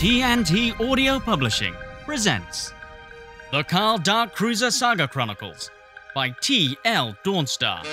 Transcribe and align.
TNT 0.00 0.80
Audio 0.80 1.20
Publishing 1.20 1.74
presents 2.06 2.72
The 3.52 3.62
Carl 3.64 3.98
Dark 3.98 4.34
Cruiser 4.34 4.70
Saga 4.70 5.06
Chronicles 5.06 5.70
by 6.14 6.30
T.L. 6.40 7.14
Dawnstar. 7.22 7.84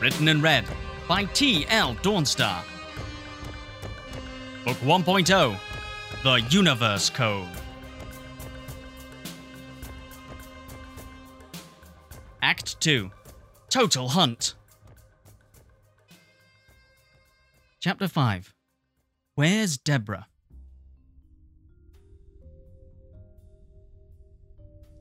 Written 0.00 0.28
and 0.28 0.40
read 0.40 0.64
by 1.08 1.24
T.L. 1.24 1.96
Dawnstar. 1.96 2.62
Book 4.64 4.76
1.0 4.76 5.58
The 6.22 6.56
Universe 6.56 7.10
Code. 7.10 7.48
Act 12.58 12.80
2 12.80 13.08
Total 13.70 14.08
Hunt. 14.08 14.56
Chapter 17.78 18.08
5 18.08 18.52
Where's 19.36 19.78
Deborah? 19.78 20.26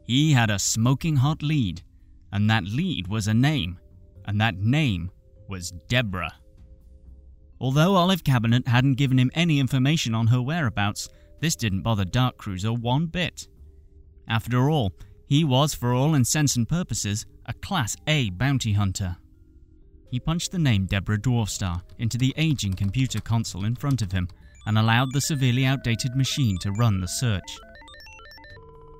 He 0.04 0.34
had 0.34 0.52
a 0.52 0.60
smoking 0.60 1.16
hot 1.16 1.42
lead, 1.42 1.82
and 2.32 2.48
that 2.48 2.66
lead 2.66 3.08
was 3.08 3.28
a 3.28 3.34
name, 3.34 3.80
and 4.26 4.40
that 4.40 4.60
name 4.60 5.10
was 5.50 5.72
Deborah. 5.88 6.36
Although 7.60 7.96
Olive 7.96 8.24
Cabinet 8.24 8.68
hadn't 8.68 9.00
given 9.00 9.18
him 9.18 9.32
any 9.34 9.60
information 9.60 10.14
on 10.14 10.28
her 10.28 10.44
whereabouts, 10.44 11.10
this 11.40 11.56
didn't 11.56 11.82
bother 11.82 12.06
Dark 12.06 12.38
Cruiser 12.38 12.72
one 12.72 13.08
bit. 13.08 13.48
After 14.28 14.70
all, 14.70 14.92
he 15.28 15.44
was, 15.44 15.76
for 15.76 15.94
all 15.94 16.16
intents 16.16 16.56
and 16.56 16.68
purposes, 16.68 17.26
a 17.46 17.54
Class 17.54 17.96
A 18.08 18.30
bounty 18.30 18.74
hunter. 18.74 19.18
He 20.10 20.22
punched 20.22 20.54
the 20.54 20.60
name 20.60 20.86
Deborah 20.86 21.20
Dwarfstar 21.20 21.82
into 22.00 22.18
the 22.18 22.34
aging 22.38 22.74
computer 22.76 23.20
console 23.20 23.66
in 23.66 23.76
front 23.76 24.02
of 24.02 24.14
him 24.14 24.30
and 24.66 24.78
allowed 24.78 25.12
the 25.12 25.22
severely 25.22 25.66
outdated 25.66 26.16
machine 26.16 26.58
to 26.60 26.72
run 26.72 27.02
the 27.02 27.08
search. 27.08 27.60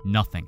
Nothing. 0.04 0.48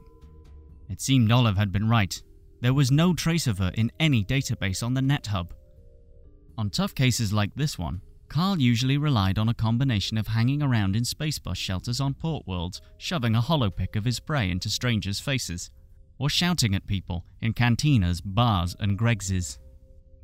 It 0.89 0.99
seemed 1.01 1.31
Olive 1.31 1.57
had 1.57 1.71
been 1.71 1.89
right. 1.89 2.21
There 2.61 2.73
was 2.73 2.91
no 2.91 3.13
trace 3.13 3.47
of 3.47 3.57
her 3.59 3.71
in 3.75 3.91
any 4.01 4.23
database 4.23 4.83
on 4.83 4.95
the 4.95 5.01
NetHub. 5.01 5.51
On 6.57 6.69
tough 6.69 6.93
cases 6.93 7.31
like 7.31 7.55
this 7.55 7.79
one, 7.79 8.01
Carl 8.29 8.61
usually 8.61 8.97
relied 8.97 9.39
on 9.39 9.49
a 9.49 9.53
combination 9.53 10.17
of 10.17 10.27
hanging 10.27 10.61
around 10.61 10.95
in 10.95 11.03
space 11.03 11.39
bus 11.39 11.57
shelters 11.57 11.99
on 11.99 12.13
port 12.13 12.47
worlds, 12.47 12.79
shoving 12.97 13.35
a 13.35 13.41
holo 13.41 13.69
pic 13.69 13.95
of 13.95 14.05
his 14.05 14.19
prey 14.19 14.49
into 14.49 14.69
strangers' 14.69 15.19
faces, 15.19 15.71
or 16.19 16.29
shouting 16.29 16.75
at 16.75 16.87
people 16.87 17.25
in 17.41 17.53
cantinas, 17.53 18.21
bars, 18.23 18.75
and 18.79 18.97
Greggs. 18.97 19.57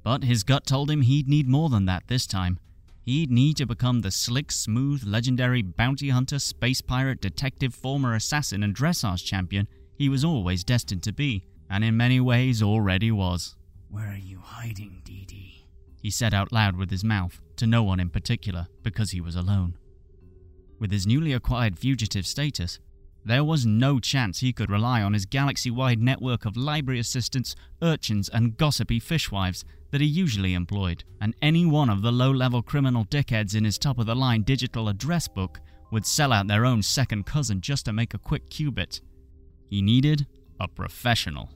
But 0.03 0.23
his 0.23 0.43
gut 0.43 0.67
told 0.67 0.91
him 0.91 1.01
he'd 1.01 1.27
need 1.27 1.47
more 1.47 1.69
than 1.69 1.85
that 1.85 2.07
this 2.07 2.27
time. 2.27 2.59
He'd 3.01 3.31
need 3.31 3.57
to 3.57 3.65
become 3.65 4.01
the 4.01 4.11
slick, 4.11 4.51
smooth, 4.51 5.03
legendary 5.03 5.63
bounty 5.63 6.09
hunter, 6.09 6.39
space 6.39 6.81
pirate, 6.81 7.21
detective, 7.21 7.73
former 7.73 8.13
assassin, 8.13 8.63
and 8.63 8.75
dressage 8.75 9.23
champion 9.23 9.67
he 9.97 10.09
was 10.09 10.23
always 10.23 10.63
destined 10.63 11.03
to 11.03 11.13
be, 11.13 11.45
and 11.69 11.83
in 11.83 11.97
many 11.97 12.19
ways 12.19 12.61
already 12.61 13.11
was. 13.11 13.55
Where 13.89 14.09
are 14.09 14.17
you 14.17 14.39
hiding, 14.39 15.01
Dee 15.05 15.25
Dee? 15.25 15.64
He 16.05 16.11
said 16.11 16.35
out 16.35 16.51
loud 16.51 16.75
with 16.75 16.91
his 16.91 17.03
mouth, 17.03 17.41
to 17.55 17.65
no 17.65 17.81
one 17.81 17.99
in 17.99 18.11
particular, 18.11 18.67
because 18.83 19.09
he 19.09 19.21
was 19.21 19.35
alone. 19.35 19.75
With 20.77 20.91
his 20.91 21.07
newly 21.07 21.33
acquired 21.33 21.79
fugitive 21.79 22.27
status, 22.27 22.77
there 23.23 23.43
was 23.43 23.65
no 23.65 23.99
chance 23.99 24.39
he 24.39 24.53
could 24.53 24.69
rely 24.69 25.01
on 25.01 25.13
his 25.13 25.25
galaxy 25.25 25.71
wide 25.71 25.99
network 25.99 26.45
of 26.45 26.55
library 26.55 26.99
assistants, 26.99 27.55
urchins, 27.81 28.29
and 28.29 28.55
gossipy 28.55 28.99
fishwives 28.99 29.65
that 29.89 29.99
he 29.99 30.05
usually 30.05 30.53
employed, 30.53 31.03
and 31.19 31.35
any 31.41 31.65
one 31.65 31.89
of 31.89 32.03
the 32.03 32.11
low 32.11 32.29
level 32.29 32.61
criminal 32.61 33.05
dickheads 33.05 33.55
in 33.55 33.63
his 33.63 33.79
top 33.79 33.97
of 33.97 34.05
the 34.05 34.15
line 34.15 34.43
digital 34.43 34.89
address 34.89 35.27
book 35.27 35.59
would 35.91 36.05
sell 36.05 36.31
out 36.31 36.45
their 36.45 36.67
own 36.67 36.83
second 36.83 37.25
cousin 37.25 37.61
just 37.61 37.85
to 37.85 37.91
make 37.91 38.13
a 38.13 38.19
quick 38.19 38.47
qubit. 38.51 39.01
He 39.71 39.81
needed 39.81 40.27
a 40.59 40.67
professional. 40.67 41.49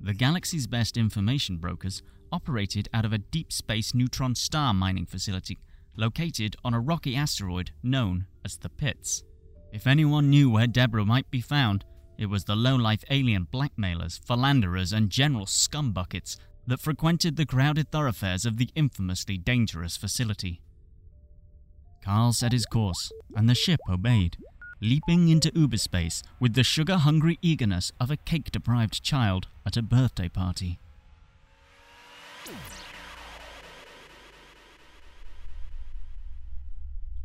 The 0.00 0.14
galaxy's 0.14 0.68
best 0.68 0.96
information 0.96 1.56
brokers 1.56 2.04
operated 2.32 2.88
out 2.92 3.04
of 3.04 3.12
a 3.12 3.18
deep 3.18 3.52
space 3.52 3.94
neutron 3.94 4.34
star 4.34 4.72
mining 4.72 5.06
facility 5.06 5.58
located 5.96 6.56
on 6.64 6.74
a 6.74 6.80
rocky 6.80 7.14
asteroid 7.14 7.70
known 7.82 8.26
as 8.44 8.56
the 8.56 8.68
Pits. 8.68 9.22
If 9.72 9.86
anyone 9.86 10.30
knew 10.30 10.50
where 10.50 10.66
Deborah 10.66 11.04
might 11.04 11.30
be 11.30 11.40
found, 11.40 11.84
it 12.18 12.26
was 12.26 12.44
the 12.44 12.56
low-life 12.56 13.04
alien 13.10 13.46
blackmailers, 13.50 14.18
philanderers, 14.18 14.92
and 14.92 15.10
general 15.10 15.46
scumbuckets 15.46 16.36
that 16.66 16.80
frequented 16.80 17.36
the 17.36 17.46
crowded 17.46 17.90
thoroughfares 17.90 18.44
of 18.44 18.56
the 18.56 18.68
infamously 18.74 19.36
dangerous 19.36 19.96
facility. 19.96 20.60
Carl 22.02 22.32
set 22.32 22.52
his 22.52 22.66
course, 22.66 23.12
and 23.34 23.48
the 23.48 23.54
ship 23.54 23.80
obeyed, 23.88 24.36
leaping 24.80 25.28
into 25.28 25.50
uberspace 25.52 26.22
with 26.40 26.54
the 26.54 26.64
sugar-hungry 26.64 27.38
eagerness 27.40 27.92
of 28.00 28.10
a 28.10 28.16
cake-deprived 28.16 29.02
child 29.02 29.48
at 29.64 29.76
a 29.76 29.82
birthday 29.82 30.28
party. 30.28 30.78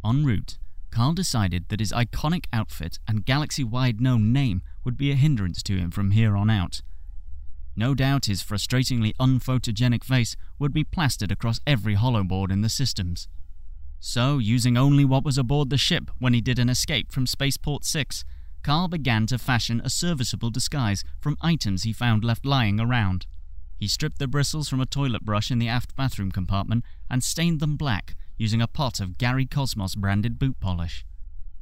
En 0.08 0.24
route, 0.24 0.58
Carl 0.90 1.12
decided 1.12 1.68
that 1.68 1.82
his 1.82 1.92
iconic 1.92 2.46
outfit 2.54 2.98
and 3.10 3.26
galaxy 3.26 3.62
wide 3.62 4.00
known 4.00 4.32
name 4.32 4.62
would 4.86 4.96
be 4.96 5.12
a 5.12 5.16
hindrance 5.16 5.62
to 5.64 5.78
him 5.78 5.92
from 5.92 6.12
here 6.12 6.38
on 6.38 6.50
out. 6.50 6.82
No 7.76 7.94
doubt 7.94 8.26
his 8.26 8.42
frustratingly 8.42 9.14
unphotogenic 9.20 10.06
face 10.06 10.38
would 10.60 10.72
be 10.72 10.86
plastered 10.86 11.30
across 11.30 11.60
every 11.68 11.96
holoboard 11.96 12.52
in 12.52 12.62
the 12.62 12.70
systems. 12.70 13.28
So, 14.00 14.38
using 14.38 14.78
only 14.78 15.04
what 15.04 15.26
was 15.26 15.38
aboard 15.38 15.70
the 15.70 15.78
ship 15.78 16.10
when 16.20 16.34
he 16.34 16.40
did 16.40 16.58
an 16.58 16.70
escape 16.70 17.12
from 17.12 17.28
Spaceport 17.28 17.84
6, 17.84 18.24
Carl 18.64 18.88
began 18.88 19.26
to 19.28 19.38
fashion 19.38 19.82
a 19.84 19.90
serviceable 19.90 20.52
disguise 20.52 21.04
from 21.20 21.38
items 21.42 21.84
he 21.84 21.92
found 21.92 22.24
left 22.24 22.46
lying 22.46 22.80
around. 22.80 23.28
He 23.76 23.90
stripped 23.90 24.20
the 24.20 24.28
bristles 24.28 24.70
from 24.70 24.80
a 24.80 24.86
toilet 24.86 25.26
brush 25.26 25.52
in 25.52 25.60
the 25.60 25.68
aft 25.68 25.98
bathroom 25.98 26.32
compartment 26.32 26.86
and 27.10 27.22
stained 27.22 27.60
them 27.60 27.76
black 27.76 28.16
using 28.38 28.62
a 28.62 28.68
pot 28.68 29.00
of 29.00 29.18
Gary 29.18 29.46
Cosmos 29.46 29.96
branded 29.96 30.38
boot 30.40 30.60
polish. 30.60 31.06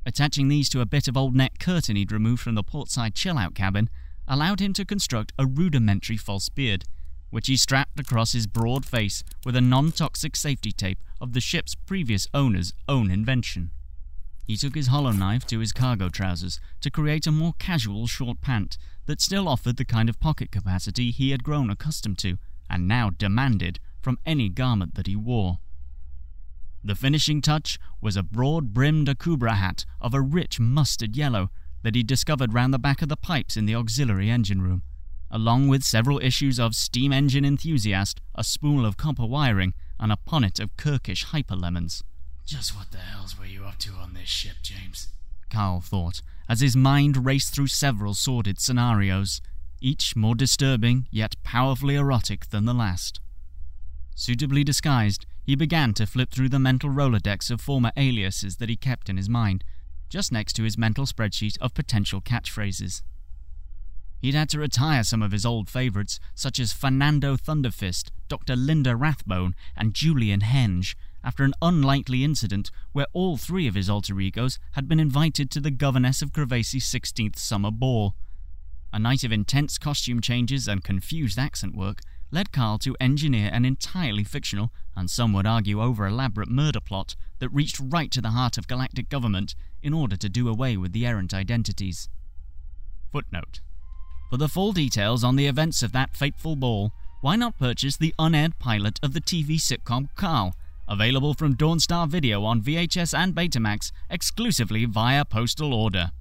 Attaching 0.06 0.48
these 0.48 0.70
to 0.70 0.82
a 0.82 0.86
bit 0.86 1.08
of 1.08 1.18
old 1.18 1.36
net 1.36 1.60
curtain 1.60 1.96
he'd 1.96 2.12
removed 2.12 2.42
from 2.42 2.56
the 2.56 2.64
portside 2.64 3.16
chill-out 3.16 3.56
cabin 3.56 3.90
allowed 4.28 4.60
him 4.60 4.74
to 4.74 4.86
construct 4.86 5.34
a 5.40 5.46
rudimentary 5.46 6.18
false 6.18 6.50
beard, 6.50 6.86
which 7.30 7.48
he 7.48 7.58
strapped 7.58 8.00
across 8.00 8.34
his 8.34 8.48
broad 8.48 8.86
face 8.86 9.24
with 9.46 9.56
a 9.56 9.62
non-toxic 9.62 10.36
safety 10.36 10.72
tape 10.72 11.00
of 11.20 11.34
the 11.34 11.42
ship's 11.42 11.76
previous 11.76 12.28
owner's 12.34 12.74
own 12.88 13.10
invention. 13.10 13.72
He 14.46 14.58
took 14.58 14.76
his 14.76 14.88
hollow 14.88 15.12
knife 15.12 15.46
to 15.48 15.60
his 15.60 15.72
cargo 15.72 16.10
trousers 16.10 16.60
to 16.82 16.92
create 16.92 17.26
a 17.26 17.32
more 17.32 17.54
casual 17.58 18.06
short 18.06 18.42
pant 18.42 18.78
that 19.08 19.22
still 19.22 19.48
offered 19.48 19.78
the 19.78 19.86
kind 19.86 20.08
of 20.08 20.20
pocket 20.20 20.52
capacity 20.52 21.10
he 21.10 21.32
had 21.32 21.44
grown 21.44 21.70
accustomed 21.70 22.20
to 22.20 22.38
and 22.70 22.88
now 22.88 23.10
demanded 23.10 23.80
from 24.02 24.20
any 24.26 24.50
garment 24.50 24.94
that 24.96 25.08
he 25.08 25.16
wore. 25.16 25.60
The 26.86 26.94
finishing 26.94 27.42
touch 27.42 27.80
was 28.00 28.16
a 28.16 28.22
broad 28.22 28.72
brimmed 28.72 29.08
Akubra 29.08 29.56
hat 29.56 29.86
of 30.00 30.14
a 30.14 30.22
rich 30.22 30.60
mustard 30.60 31.18
yellow 31.18 31.50
that 31.82 31.96
he 31.96 32.04
discovered 32.04 32.54
round 32.54 32.76
the 32.76 32.80
back 32.80 33.02
of 33.02 33.10
the 33.10 33.18
pipes 33.18 33.58
in 33.58 33.66
the 33.66 33.74
auxiliary 33.74 34.30
engine 34.30 34.62
room, 34.62 34.84
along 35.32 35.68
with 35.68 35.82
several 35.82 36.20
issues 36.20 36.60
of 36.60 36.76
Steam 36.76 37.12
Engine 37.12 37.44
Enthusiast, 37.44 38.22
a 38.36 38.44
spool 38.44 38.86
of 38.86 38.98
copper 38.98 39.26
wiring, 39.26 39.74
and 40.00 40.12
a 40.12 40.16
ponnet 40.16 40.60
of 40.60 40.78
Kirkish 40.78 41.24
hyper 41.24 41.56
lemons. 41.56 42.04
Just 42.46 42.76
what 42.78 42.92
the 42.92 43.00
hells 43.00 43.36
were 43.36 43.48
you 43.48 43.66
up 43.66 43.80
to 43.80 43.94
on 43.94 44.14
this 44.14 44.30
ship, 44.30 44.58
James? 44.62 45.08
Carl 45.50 45.82
thought, 45.82 46.22
as 46.48 46.62
his 46.62 46.76
mind 46.76 47.26
raced 47.26 47.52
through 47.56 47.66
several 47.66 48.14
sordid 48.14 48.60
scenarios, 48.60 49.42
each 49.82 50.16
more 50.16 50.36
disturbing 50.36 51.08
yet 51.10 51.34
powerfully 51.42 51.96
erotic 51.96 52.52
than 52.52 52.66
the 52.66 52.76
last. 52.76 53.20
Suitably 54.18 54.64
disguised, 54.64 55.26
he 55.44 55.56
began 55.56 55.94
to 55.94 56.08
flip 56.08 56.32
through 56.32 56.50
the 56.50 56.58
mental 56.58 56.90
Rolodex 56.90 57.52
of 57.52 57.60
former 57.60 57.92
aliases 57.98 58.58
that 58.58 58.70
he 58.70 58.78
kept 58.78 59.10
in 59.10 59.18
his 59.18 59.28
mind, 59.28 59.66
just 60.10 60.32
next 60.32 60.54
to 60.54 60.64
his 60.64 60.78
mental 60.78 61.06
spreadsheet 61.06 61.58
of 61.60 61.74
potential 61.74 62.22
catchphrases. 62.22 63.02
He'd 64.22 64.34
had 64.34 64.48
to 64.50 64.60
retire 64.60 65.04
some 65.04 65.22
of 65.22 65.34
his 65.34 65.46
old 65.46 65.70
favourites, 65.70 66.22
such 66.34 66.60
as 66.60 66.72
Fernando 66.72 67.36
Thunderfist, 67.36 68.10
Dr. 68.30 68.56
Linda 68.56 68.96
Rathbone, 68.96 69.54
and 69.76 69.94
Julian 69.94 70.40
Henge, 70.40 70.96
after 71.22 71.44
an 71.44 71.54
unlikely 71.62 72.24
incident 72.24 72.72
where 72.94 73.08
all 73.12 73.36
three 73.36 73.68
of 73.68 73.76
his 73.76 73.90
alter 73.90 74.20
egos 74.22 74.60
had 74.72 74.88
been 74.88 75.00
invited 75.00 75.52
to 75.52 75.60
the 75.60 75.72
governess 75.72 76.22
of 76.22 76.32
Crevasi's 76.32 76.86
16th 76.86 77.38
summer 77.38 77.70
ball. 77.70 78.16
A 78.94 79.00
night 79.00 79.26
of 79.26 79.34
intense 79.34 79.78
costume 79.78 80.22
changes 80.22 80.70
and 80.70 80.84
confused 80.84 81.38
accent 81.38 81.76
work 81.76 82.00
led 82.32 82.52
Carl 82.52 82.78
to 82.80 82.96
engineer 83.00 83.50
an 83.54 83.66
entirely 83.66 84.24
fictional, 84.24 84.72
and 84.96 85.10
some 85.10 85.34
would 85.34 85.46
argue 85.46 85.82
over 85.82 86.08
elaborate 86.08 86.50
murder 86.50 86.80
plot 86.80 87.16
that 87.40 87.50
reached 87.50 87.80
right 87.80 88.12
to 88.12 88.22
the 88.22 88.32
heart 88.32 88.58
of 88.58 88.68
galactic 88.68 89.10
government 89.10 89.56
in 89.82 89.94
order 89.94 90.16
to 90.18 90.30
do 90.30 90.50
away 90.50 90.76
with 90.78 90.92
the 90.92 91.06
errant 91.06 91.34
identities. 91.34 92.10
Footnote 93.12 93.62
For 94.30 94.38
the 94.38 94.50
full 94.50 94.72
details 94.74 95.24
on 95.24 95.36
the 95.36 95.48
events 95.48 95.84
of 95.84 95.92
that 95.92 96.16
fateful 96.16 96.56
ball, 96.56 96.92
why 97.22 97.36
not 97.36 97.58
purchase 97.58 97.98
the 97.98 98.14
unaired 98.20 98.60
pilot 98.60 99.00
of 99.02 99.14
the 99.14 99.22
TV 99.22 99.56
sitcom 99.56 100.10
Carl, 100.16 100.56
available 100.88 101.34
from 101.34 101.56
Dawnstar 101.56 102.08
Video 102.08 102.44
on 102.44 102.62
VHS 102.62 103.18
and 103.18 103.34
Betamax 103.34 103.92
exclusively 104.10 104.86
via 104.86 105.26
postal 105.26 105.74
order. 105.74 106.12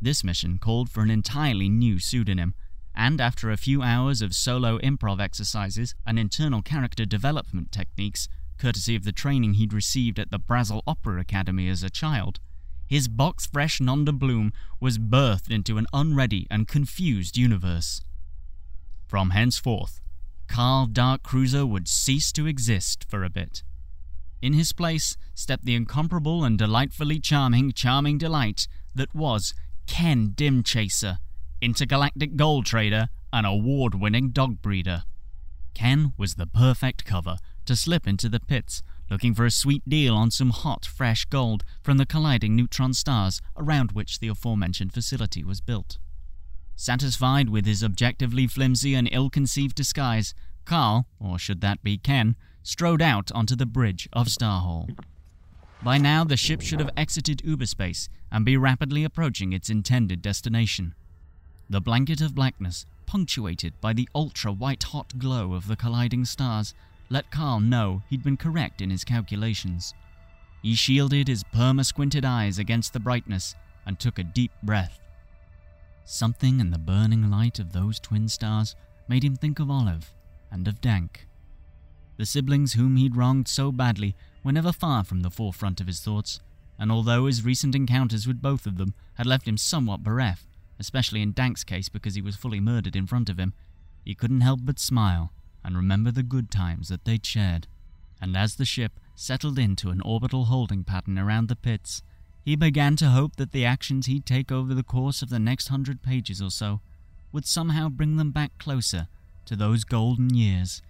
This 0.00 0.22
mission 0.22 0.58
called 0.58 0.90
for 0.90 1.02
an 1.02 1.10
entirely 1.10 1.68
new 1.68 1.98
pseudonym, 1.98 2.54
and 2.94 3.20
after 3.20 3.50
a 3.50 3.56
few 3.56 3.82
hours 3.82 4.22
of 4.22 4.34
solo 4.34 4.78
improv 4.78 5.20
exercises 5.20 5.94
and 6.06 6.18
internal 6.18 6.62
character 6.62 7.04
development 7.04 7.72
techniques, 7.72 8.28
courtesy 8.58 8.94
of 8.94 9.04
the 9.04 9.12
training 9.12 9.54
he'd 9.54 9.72
received 9.72 10.18
at 10.18 10.30
the 10.30 10.38
Brazil 10.38 10.82
Opera 10.86 11.20
Academy 11.20 11.68
as 11.68 11.82
a 11.82 11.90
child, 11.90 12.38
his 12.86 13.08
box 13.08 13.46
fresh 13.46 13.80
nom 13.80 14.04
de 14.04 14.12
plume 14.12 14.52
was 14.80 14.98
birthed 14.98 15.50
into 15.50 15.78
an 15.78 15.86
unready 15.92 16.46
and 16.50 16.68
confused 16.68 17.36
universe. 17.36 18.00
From 19.06 19.30
henceforth, 19.30 20.00
Carl 20.46 20.86
Dark 20.86 21.22
Cruiser 21.22 21.66
would 21.66 21.88
cease 21.88 22.30
to 22.32 22.46
exist 22.46 23.04
for 23.08 23.24
a 23.24 23.30
bit. 23.30 23.62
In 24.42 24.52
his 24.52 24.72
place 24.72 25.16
stepped 25.34 25.64
the 25.64 25.74
incomparable 25.74 26.44
and 26.44 26.58
delightfully 26.58 27.18
charming, 27.18 27.72
charming 27.72 28.18
delight 28.18 28.68
that 28.94 29.14
was 29.14 29.54
Ken 29.86 30.32
Dimchaser, 30.34 31.18
intergalactic 31.64 32.36
gold 32.36 32.66
trader 32.66 33.08
and 33.32 33.46
award 33.46 33.94
winning 33.94 34.28
dog 34.28 34.60
breeder. 34.60 35.04
Ken 35.72 36.12
was 36.18 36.34
the 36.34 36.46
perfect 36.46 37.06
cover 37.06 37.38
to 37.64 37.74
slip 37.74 38.06
into 38.06 38.28
the 38.28 38.38
pits, 38.38 38.82
looking 39.10 39.34
for 39.34 39.46
a 39.46 39.50
sweet 39.50 39.82
deal 39.88 40.14
on 40.14 40.30
some 40.30 40.50
hot, 40.50 40.84
fresh 40.84 41.24
gold 41.24 41.64
from 41.82 41.96
the 41.96 42.04
colliding 42.04 42.54
neutron 42.54 42.92
stars 42.92 43.40
around 43.56 43.92
which 43.92 44.20
the 44.20 44.28
aforementioned 44.28 44.92
facility 44.92 45.42
was 45.42 45.62
built. 45.62 45.98
Satisfied 46.76 47.48
with 47.48 47.64
his 47.64 47.82
objectively 47.82 48.46
flimsy 48.46 48.94
and 48.94 49.08
ill 49.10 49.30
conceived 49.30 49.74
disguise, 49.74 50.34
Carl, 50.66 51.08
or 51.18 51.38
should 51.38 51.62
that 51.62 51.82
be 51.82 51.96
Ken, 51.96 52.36
strode 52.62 53.00
out 53.00 53.32
onto 53.32 53.56
the 53.56 53.66
bridge 53.66 54.06
of 54.12 54.28
Starhall. 54.28 54.90
By 55.82 55.96
now, 55.96 56.24
the 56.24 56.36
ship 56.36 56.60
should 56.60 56.80
have 56.80 56.90
exited 56.94 57.38
Uberspace 57.38 58.08
and 58.30 58.44
be 58.44 58.58
rapidly 58.58 59.02
approaching 59.02 59.54
its 59.54 59.70
intended 59.70 60.20
destination. 60.20 60.94
The 61.70 61.80
blanket 61.80 62.20
of 62.20 62.34
blackness, 62.34 62.86
punctuated 63.06 63.80
by 63.80 63.92
the 63.92 64.08
ultra 64.14 64.52
white 64.52 64.82
hot 64.82 65.18
glow 65.18 65.54
of 65.54 65.66
the 65.66 65.76
colliding 65.76 66.24
stars, 66.24 66.74
let 67.08 67.30
Carl 67.30 67.60
know 67.60 68.02
he'd 68.08 68.22
been 68.22 68.36
correct 68.36 68.80
in 68.80 68.90
his 68.90 69.04
calculations. 69.04 69.94
He 70.62 70.74
shielded 70.74 71.28
his 71.28 71.44
perma 71.44 71.84
squinted 71.84 72.24
eyes 72.24 72.58
against 72.58 72.92
the 72.92 73.00
brightness 73.00 73.54
and 73.86 73.98
took 73.98 74.18
a 74.18 74.24
deep 74.24 74.52
breath. 74.62 75.00
Something 76.04 76.60
in 76.60 76.70
the 76.70 76.78
burning 76.78 77.30
light 77.30 77.58
of 77.58 77.72
those 77.72 77.98
twin 77.98 78.28
stars 78.28 78.76
made 79.08 79.24
him 79.24 79.36
think 79.36 79.58
of 79.58 79.70
Olive 79.70 80.12
and 80.50 80.68
of 80.68 80.80
Dank. 80.80 81.26
The 82.16 82.26
siblings 82.26 82.74
whom 82.74 82.96
he'd 82.96 83.16
wronged 83.16 83.48
so 83.48 83.72
badly 83.72 84.14
were 84.42 84.52
never 84.52 84.72
far 84.72 85.02
from 85.02 85.20
the 85.20 85.30
forefront 85.30 85.80
of 85.80 85.86
his 85.86 86.00
thoughts, 86.00 86.40
and 86.78 86.92
although 86.92 87.26
his 87.26 87.44
recent 87.44 87.74
encounters 87.74 88.26
with 88.26 88.42
both 88.42 88.66
of 88.66 88.76
them 88.76 88.94
had 89.14 89.26
left 89.26 89.48
him 89.48 89.56
somewhat 89.56 90.02
bereft, 90.04 90.46
especially 90.78 91.22
in 91.22 91.32
Dank's 91.32 91.64
case 91.64 91.88
because 91.88 92.14
he 92.14 92.22
was 92.22 92.36
fully 92.36 92.60
murdered 92.60 92.96
in 92.96 93.06
front 93.06 93.28
of 93.28 93.38
him, 93.38 93.54
he 94.04 94.14
couldn't 94.14 94.42
help 94.42 94.60
but 94.62 94.78
smile 94.78 95.32
and 95.64 95.76
remember 95.76 96.10
the 96.10 96.22
good 96.22 96.50
times 96.50 96.88
that 96.88 97.04
they'd 97.04 97.24
shared. 97.24 97.66
And 98.20 98.36
as 98.36 98.56
the 98.56 98.64
ship 98.64 99.00
settled 99.14 99.58
into 99.58 99.90
an 99.90 100.00
orbital 100.02 100.46
holding 100.46 100.84
pattern 100.84 101.18
around 101.18 101.48
the 101.48 101.56
pits, 101.56 102.02
he 102.44 102.56
began 102.56 102.96
to 102.96 103.10
hope 103.10 103.36
that 103.36 103.52
the 103.52 103.64
actions 103.64 104.06
he'd 104.06 104.26
take 104.26 104.52
over 104.52 104.74
the 104.74 104.82
course 104.82 105.22
of 105.22 105.30
the 105.30 105.38
next 105.38 105.68
hundred 105.68 106.02
pages 106.02 106.42
or 106.42 106.50
so 106.50 106.80
would 107.32 107.46
somehow 107.46 107.88
bring 107.88 108.16
them 108.16 108.30
back 108.30 108.56
closer 108.58 109.08
to 109.46 109.56
those 109.56 109.84
golden 109.84 110.34
years, 110.34 110.82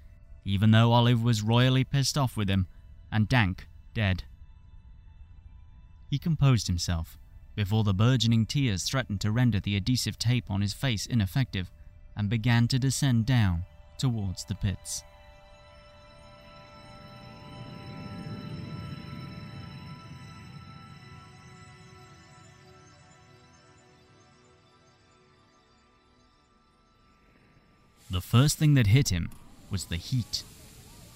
even 0.44 0.72
though 0.72 0.92
Olive 0.92 1.22
was 1.22 1.42
royally 1.42 1.84
pissed 1.84 2.18
off 2.18 2.36
with 2.36 2.50
him 2.50 2.66
and 3.10 3.28
Dank 3.28 3.68
dead. 3.94 4.24
He 6.10 6.18
composed 6.18 6.66
himself 6.66 7.18
before 7.54 7.84
the 7.84 7.94
burgeoning 7.94 8.46
tears 8.46 8.84
threatened 8.84 9.20
to 9.20 9.30
render 9.30 9.60
the 9.60 9.76
adhesive 9.76 10.18
tape 10.18 10.50
on 10.50 10.60
his 10.60 10.72
face 10.72 11.06
ineffective 11.06 11.70
and 12.16 12.28
began 12.28 12.68
to 12.68 12.78
descend 12.78 13.26
down 13.26 13.64
towards 13.98 14.44
the 14.44 14.54
pits. 14.54 15.02
The 28.10 28.20
first 28.20 28.58
thing 28.58 28.74
that 28.74 28.86
hit 28.86 29.08
him 29.08 29.30
was 29.70 29.86
the 29.86 29.96
heat. 29.96 30.44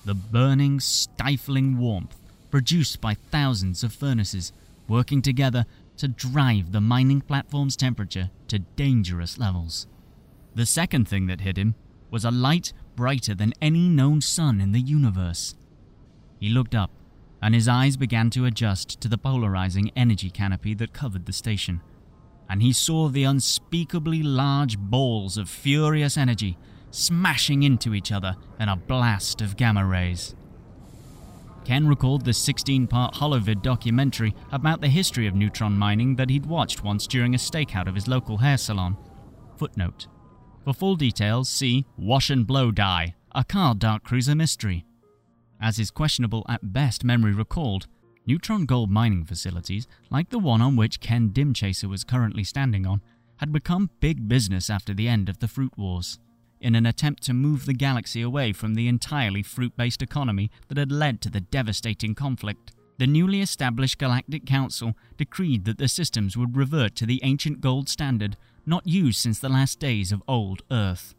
The 0.05 0.14
burning, 0.14 0.81
stifling 0.81 1.79
warmth 1.79 2.17
produced 2.50 3.00
by 3.00 3.14
thousands 3.14 3.85
of 3.85 3.93
furnaces 3.93 4.52
working 4.88 5.23
together 5.23 5.64
to 5.99 6.09
drive 6.09 6.73
the 6.73 6.81
mining 6.81 7.21
platform's 7.21 7.77
temperature 7.77 8.31
to 8.49 8.59
dangerous 8.59 9.39
levels. 9.39 9.87
The 10.55 10.67
second 10.67 11.09
thing 11.09 11.27
that 11.27 11.43
hit 11.43 11.56
him 11.56 11.75
was 12.11 12.25
a 12.25 12.31
light 12.31 12.73
brighter 12.97 13.35
than 13.35 13.53
any 13.61 13.89
known 13.89 14.21
sun 14.21 14.61
in 14.61 14.73
the 14.73 14.81
universe. 14.81 15.55
He 16.41 16.49
looked 16.49 16.75
up, 16.75 16.91
and 17.43 17.55
his 17.55 17.69
eyes 17.69 17.97
began 17.97 18.31
to 18.31 18.47
adjust 18.47 19.00
to 19.00 19.09
the 19.09 19.19
polarizing 19.19 19.91
energy 19.95 20.31
canopy 20.31 20.75
that 20.75 20.93
covered 20.93 21.27
the 21.27 21.33
station, 21.33 21.81
and 22.49 22.62
he 22.62 22.73
saw 22.73 23.09
the 23.09 23.25
unspeakably 23.25 24.23
large 24.23 24.79
balls 24.79 25.37
of 25.37 25.49
furious 25.49 26.17
energy 26.17 26.56
smashing 26.91 27.62
into 27.62 27.95
each 27.95 28.11
other 28.11 28.37
in 28.59 28.69
a 28.69 28.77
blast 28.77 29.41
of 29.43 29.56
gamma 29.56 29.85
rays. 29.85 30.35
Ken 31.69 31.87
recalled 31.87 32.25
the 32.25 32.32
16 32.32 32.87
part 32.87 33.12
Holovid 33.12 33.61
documentary 33.61 34.35
about 34.53 34.81
the 34.81 34.88
history 34.88 35.26
of 35.26 35.35
neutron 35.35 35.76
mining 35.76 36.17
that 36.17 36.31
he'd 36.31 36.47
watched 36.47 36.82
once 36.82 37.06
during 37.06 37.35
a 37.35 37.37
stakeout 37.37 37.87
of 37.87 37.94
his 37.94 38.09
local 38.09 38.38
hair 38.38 38.56
salon. 38.56 38.97
Footnote 39.59 40.06
For 40.65 40.73
full 40.73 40.97
details, 40.97 41.50
see 41.50 41.85
Wash 41.99 42.31
and 42.31 42.47
Blow 42.47 42.70
Die, 42.70 43.15
a 43.32 43.44
Carl 43.44 43.75
Dark 43.75 44.03
Cruiser 44.03 44.35
mystery. 44.35 44.87
As 45.61 45.76
his 45.76 45.91
questionable 45.91 46.47
at 46.49 46.73
best 46.73 47.05
memory 47.05 47.35
recalled, 47.35 47.87
neutron 48.25 48.64
gold 48.64 48.91
mining 48.91 49.26
facilities, 49.26 49.87
like 50.09 50.31
the 50.31 50.38
one 50.38 50.62
on 50.62 50.75
which 50.75 51.00
Ken 51.00 51.29
Dimchaser 51.29 51.87
was 51.87 52.03
currently 52.03 52.44
standing 52.44 52.87
on, 52.87 53.03
had 53.41 53.53
become 53.53 53.91
big 54.00 54.26
business 54.26 54.71
after 54.71 54.94
the 54.94 55.06
end 55.06 55.29
of 55.29 55.41
the 55.41 55.49
Fruit 55.49 55.76
Wars 55.76 56.19
in 56.61 56.75
an 56.75 56.87
attempt 56.87 57.23
to 57.25 57.35
move 57.35 57.67
the 57.67 57.73
galaxy 57.73 58.23
away 58.23 58.53
from 58.53 58.75
the 58.75 58.88
entirely 58.88 59.43
fruit 59.43 59.77
based 59.77 60.03
economy 60.03 60.50
that 60.69 60.79
had 60.79 60.93
led 60.93 61.21
to 61.21 61.31
the 61.31 61.41
devastating 61.41 62.15
conflict. 62.15 62.73
The 62.99 63.07
newly 63.07 63.41
established 63.41 63.99
Galactic 63.99 64.45
Council 64.45 64.95
decreed 65.17 65.65
that 65.65 65.79
the 65.79 65.88
systems 65.88 66.37
would 66.37 66.57
revert 66.57 66.97
to 66.97 67.07
the 67.07 67.21
ancient 67.23 67.61
gold 67.61 67.88
standard 67.88 68.37
not 68.67 68.87
used 68.87 69.21
since 69.21 69.38
the 69.38 69.49
last 69.49 69.79
days 69.79 70.11
of 70.11 70.23
old 70.27 70.62
Earth. 70.71 71.15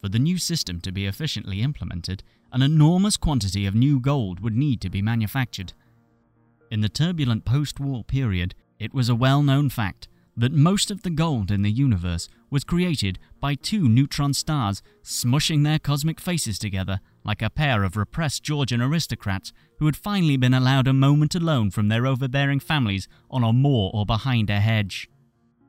For 0.00 0.08
the 0.08 0.18
new 0.18 0.38
system 0.38 0.80
to 0.80 0.92
be 0.92 1.06
efficiently 1.06 1.62
implemented, 1.62 2.22
an 2.52 2.62
enormous 2.62 3.16
quantity 3.16 3.66
of 3.66 3.74
new 3.74 4.00
gold 4.00 4.40
would 4.40 4.56
need 4.56 4.80
to 4.80 4.90
be 4.90 5.00
manufactured. 5.00 5.72
In 6.70 6.80
the 6.80 6.88
turbulent 6.88 7.44
post 7.44 7.78
war 7.78 8.02
period, 8.02 8.54
it 8.78 8.92
was 8.92 9.08
a 9.08 9.14
well 9.14 9.42
known 9.42 9.68
fact 9.70 10.08
that 10.36 10.52
most 10.52 10.90
of 10.90 11.02
the 11.02 11.10
gold 11.10 11.50
in 11.50 11.62
the 11.62 11.70
universe 11.70 12.28
was 12.50 12.64
created 12.64 13.18
by 13.40 13.54
two 13.54 13.88
neutron 13.88 14.34
stars 14.34 14.82
smushing 15.02 15.64
their 15.64 15.78
cosmic 15.78 16.20
faces 16.20 16.58
together 16.58 17.00
like 17.24 17.42
a 17.42 17.50
pair 17.50 17.82
of 17.82 17.96
repressed 17.96 18.42
Georgian 18.42 18.80
aristocrats 18.80 19.52
who 19.78 19.86
had 19.86 19.96
finally 19.96 20.36
been 20.36 20.54
allowed 20.54 20.86
a 20.86 20.92
moment 20.92 21.34
alone 21.34 21.70
from 21.70 21.88
their 21.88 22.06
overbearing 22.06 22.60
families 22.60 23.08
on 23.30 23.42
a 23.42 23.52
moor 23.52 23.90
or 23.94 24.04
behind 24.06 24.50
a 24.50 24.60
hedge. 24.60 25.08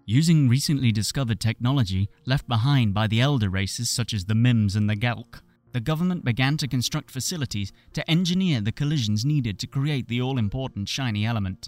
Using 0.06 0.48
recently 0.48 0.92
discovered 0.92 1.40
technology 1.40 2.10
left 2.26 2.48
behind 2.48 2.94
by 2.94 3.08
the 3.08 3.20
elder 3.20 3.50
races 3.50 3.90
such 3.90 4.14
as 4.14 4.26
the 4.26 4.36
Mims 4.36 4.76
and 4.76 4.90
the 4.90 4.96
Gelk, 4.96 5.42
the 5.74 5.82
government 5.82 6.24
began 6.24 6.58
to 6.58 6.68
construct 6.68 7.12
facilities 7.12 7.72
to 7.94 8.10
engineer 8.10 8.62
the 8.62 8.72
collisions 8.72 9.26
needed 9.26 9.60
to 9.60 9.68
create 9.68 10.08
the 10.08 10.22
all 10.22 10.38
important 10.38 10.88
shiny 10.88 11.26
element. 11.26 11.68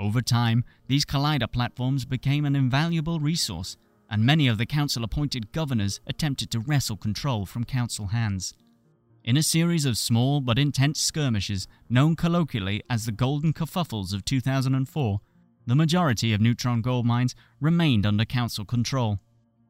Over 0.00 0.22
time, 0.22 0.64
these 0.86 1.04
collider 1.04 1.52
platforms 1.52 2.06
became 2.06 2.46
an 2.46 2.56
invaluable 2.56 3.20
resource, 3.20 3.76
and 4.08 4.24
many 4.24 4.48
of 4.48 4.56
the 4.56 4.64
council 4.64 5.04
appointed 5.04 5.52
governors 5.52 6.00
attempted 6.06 6.50
to 6.50 6.60
wrestle 6.60 6.96
control 6.96 7.44
from 7.44 7.64
council 7.64 8.06
hands. 8.06 8.54
In 9.24 9.36
a 9.36 9.42
series 9.42 9.84
of 9.84 9.98
small 9.98 10.40
but 10.40 10.58
intense 10.58 10.98
skirmishes 11.02 11.68
known 11.90 12.16
colloquially 12.16 12.82
as 12.88 13.04
the 13.04 13.12
Golden 13.12 13.52
Kerfuffles 13.52 14.14
of 14.14 14.24
2004, 14.24 15.20
the 15.66 15.76
majority 15.76 16.32
of 16.32 16.40
neutron 16.40 16.80
gold 16.80 17.04
mines 17.04 17.34
remained 17.60 18.06
under 18.06 18.24
council 18.24 18.64
control. 18.64 19.20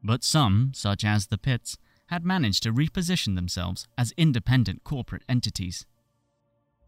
But 0.00 0.22
some, 0.22 0.70
such 0.76 1.04
as 1.04 1.26
the 1.26 1.38
pits, 1.38 1.76
had 2.06 2.24
managed 2.24 2.62
to 2.62 2.72
reposition 2.72 3.34
themselves 3.34 3.88
as 3.98 4.14
independent 4.16 4.84
corporate 4.84 5.24
entities. 5.28 5.86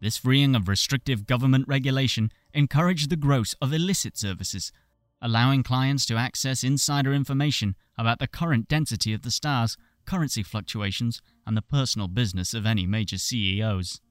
This 0.03 0.17
freeing 0.17 0.53
of 0.53 0.67
restrictive 0.67 1.25
government 1.25 1.65
regulation 1.65 2.29
encouraged 2.53 3.09
the 3.09 3.15
growth 3.15 3.55
of 3.61 3.71
illicit 3.71 4.17
services, 4.17 4.73
allowing 5.21 5.63
clients 5.63 6.05
to 6.07 6.17
access 6.17 6.61
insider 6.61 7.13
information 7.13 7.77
about 7.97 8.19
the 8.19 8.27
current 8.27 8.67
density 8.67 9.13
of 9.13 9.21
the 9.21 9.31
stars, 9.31 9.77
currency 10.05 10.43
fluctuations, 10.43 11.21
and 11.47 11.55
the 11.55 11.61
personal 11.61 12.09
business 12.09 12.53
of 12.53 12.65
any 12.65 12.85
major 12.85 13.17
CEOs. 13.17 14.01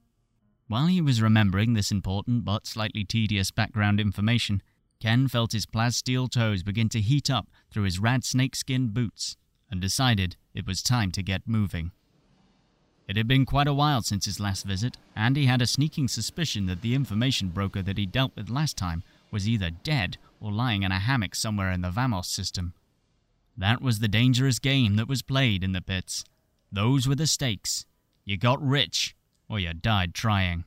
While 0.66 0.86
he 0.86 1.02
was 1.02 1.20
remembering 1.20 1.74
this 1.74 1.92
important 1.92 2.42
but 2.42 2.66
slightly 2.66 3.04
tedious 3.04 3.50
background 3.50 4.00
information, 4.00 4.62
Ken 4.98 5.28
felt 5.28 5.52
his 5.52 5.66
plasteel 5.66 6.30
toes 6.30 6.62
begin 6.62 6.88
to 6.88 7.02
heat 7.02 7.28
up 7.28 7.50
through 7.70 7.82
his 7.82 7.98
rad 7.98 8.24
snakeskin 8.24 8.88
boots 8.94 9.36
and 9.70 9.78
decided 9.78 10.36
it 10.54 10.66
was 10.66 10.82
time 10.82 11.10
to 11.10 11.22
get 11.22 11.42
moving. 11.46 11.92
It 13.12 13.18
had 13.18 13.28
been 13.28 13.44
quite 13.44 13.66
a 13.66 13.74
while 13.74 14.00
since 14.00 14.24
his 14.24 14.40
last 14.40 14.64
visit, 14.64 14.96
and 15.14 15.36
he 15.36 15.44
had 15.44 15.60
a 15.60 15.66
sneaking 15.66 16.08
suspicion 16.08 16.64
that 16.64 16.80
the 16.80 16.94
information 16.94 17.50
broker 17.50 17.82
that 17.82 17.98
he 17.98 18.06
dealt 18.06 18.34
with 18.34 18.48
last 18.48 18.78
time 18.78 19.02
was 19.30 19.46
either 19.46 19.68
dead 19.68 20.16
or 20.40 20.50
lying 20.50 20.82
in 20.82 20.92
a 20.92 20.98
hammock 20.98 21.34
somewhere 21.34 21.70
in 21.70 21.82
the 21.82 21.90
Vamos 21.90 22.26
system. 22.26 22.72
That 23.54 23.82
was 23.82 23.98
the 23.98 24.08
dangerous 24.08 24.58
game 24.58 24.96
that 24.96 25.08
was 25.08 25.20
played 25.20 25.62
in 25.62 25.72
the 25.72 25.82
pits. 25.82 26.24
Those 26.72 27.06
were 27.06 27.14
the 27.14 27.26
stakes. 27.26 27.84
You 28.24 28.38
got 28.38 28.66
rich, 28.66 29.14
or 29.46 29.60
you 29.60 29.74
died 29.74 30.14
trying. 30.14 30.64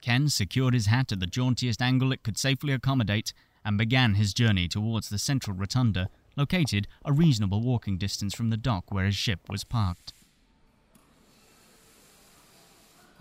Ken 0.00 0.28
secured 0.28 0.74
his 0.74 0.86
hat 0.86 1.12
at 1.12 1.20
the 1.20 1.28
jauntiest 1.28 1.80
angle 1.80 2.10
it 2.10 2.24
could 2.24 2.38
safely 2.38 2.72
accommodate 2.72 3.32
and 3.64 3.78
began 3.78 4.14
his 4.14 4.34
journey 4.34 4.66
towards 4.66 5.10
the 5.10 5.20
central 5.20 5.56
rotunda, 5.56 6.08
located 6.36 6.88
a 7.04 7.12
reasonable 7.12 7.60
walking 7.60 7.98
distance 7.98 8.34
from 8.34 8.50
the 8.50 8.56
dock 8.56 8.90
where 8.90 9.06
his 9.06 9.14
ship 9.14 9.48
was 9.48 9.62
parked. 9.62 10.12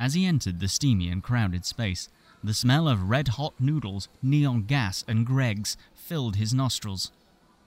As 0.04 0.16
he 0.16 0.26
entered 0.26 0.60
the 0.60 0.68
steamy 0.68 1.08
and 1.08 1.24
crowded 1.24 1.64
space, 1.64 2.10
the 2.44 2.54
smell 2.54 2.90
of 2.90 3.10
red 3.10 3.30
hot 3.30 3.54
noodles, 3.58 4.10
neon 4.22 4.64
gas, 4.64 5.06
and 5.08 5.26
Greggs 5.26 5.78
filled 5.96 6.36
his 6.36 6.54
nostrils. 6.54 7.14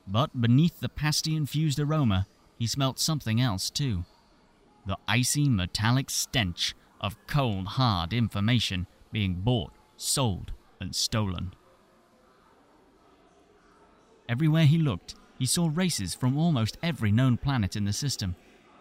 But 0.07 0.39
beneath 0.39 0.81
the 0.81 0.91
pasty 0.91 1.35
infused 1.35 1.81
aroma, 1.81 2.27
he 2.59 2.67
smelt 2.67 2.99
something 2.99 3.41
else 3.41 3.71
too 3.71 4.05
the 4.85 4.99
icy 5.09 5.49
metallic 5.49 6.11
stench 6.11 6.75
of 7.01 7.17
cold, 7.27 7.69
hard 7.69 8.13
information 8.13 8.87
being 9.11 9.37
bought, 9.37 9.73
sold, 9.97 10.53
and 10.79 10.95
stolen. 10.95 11.55
Everywhere 14.29 14.67
he 14.67 14.77
looked, 14.77 15.15
he 15.39 15.47
saw 15.47 15.71
races 15.73 16.15
from 16.15 16.37
almost 16.37 16.77
every 16.83 17.11
known 17.11 17.39
planet 17.39 17.77
in 17.77 17.87
the 17.87 17.95
system, 17.95 18.37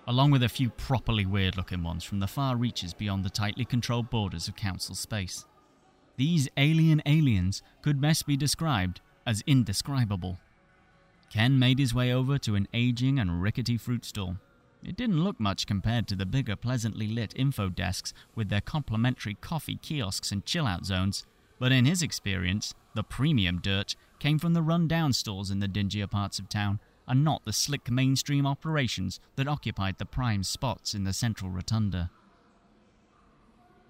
along 0.08 0.32
with 0.32 0.44
a 0.44 0.50
few 0.50 0.70
properly 0.70 1.26
weird 1.26 1.58
looking 1.58 1.84
ones 1.84 2.04
from 2.04 2.20
the 2.20 2.28
far 2.28 2.56
reaches 2.56 2.94
beyond 2.94 3.24
the 3.24 3.30
tightly 3.30 3.66
controlled 3.66 4.10
borders 4.10 4.48
of 4.48 4.56
Council 4.56 4.96
space. 4.96 5.46
These 6.18 6.48
alien 6.58 7.02
aliens 7.06 7.62
could 7.82 8.00
best 8.00 8.26
be 8.26 8.38
described 8.38 9.02
as 9.26 9.44
indescribable. 9.48 10.38
Ken 11.30 11.58
made 11.60 11.80
his 11.80 11.94
way 11.94 12.14
over 12.14 12.38
to 12.38 12.56
an 12.56 12.68
aging 12.74 13.20
and 13.20 13.42
rickety 13.42 13.78
fruit 13.78 14.06
stall. 14.06 14.38
It 14.84 14.96
didn't 14.96 15.24
look 15.24 15.40
much 15.40 15.66
compared 15.66 16.08
to 16.08 16.16
the 16.16 16.26
bigger, 16.26 16.56
pleasantly 16.56 17.08
lit 17.08 17.34
info 17.36 17.70
desks 17.70 18.14
with 18.36 18.50
their 18.50 18.62
complimentary 18.62 19.34
coffee 19.34 19.78
kiosks 19.82 20.32
and 20.32 20.46
chill 20.46 20.68
out 20.68 20.86
zones, 20.86 21.26
but 21.60 21.72
in 21.72 21.86
his 21.86 22.04
experience, 22.04 22.76
the 22.94 23.04
premium 23.04 23.60
dirt 23.60 23.96
came 24.20 24.38
from 24.38 24.54
the 24.54 24.62
run 24.62 24.88
down 24.88 25.12
stalls 25.12 25.50
in 25.50 25.60
the 25.60 25.68
dingier 25.68 26.08
parts 26.08 26.38
of 26.38 26.48
town, 26.48 26.80
and 27.08 27.24
not 27.24 27.46
the 27.46 27.54
slick 27.54 27.90
mainstream 27.90 28.46
operations 28.46 29.20
that 29.36 29.48
occupied 29.48 29.98
the 29.98 30.06
prime 30.06 30.44
spots 30.44 30.94
in 30.94 31.04
the 31.04 31.14
central 31.14 31.52
rotunda. 31.52 32.10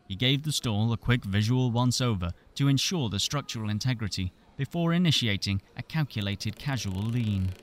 He 0.08 0.16
gave 0.16 0.44
the 0.44 0.52
stall 0.52 0.94
a 0.94 0.98
quick 0.98 1.24
visual 1.24 1.72
once 1.72 2.00
over 2.00 2.32
to 2.56 2.68
ensure 2.68 3.10
the 3.10 3.20
structural 3.20 3.70
integrity 3.70 4.32
before 4.58 4.94
initiating 4.94 5.62
a 5.76 5.84
calculated 5.84 6.58
casual 6.58 7.02
lean. 7.02 7.54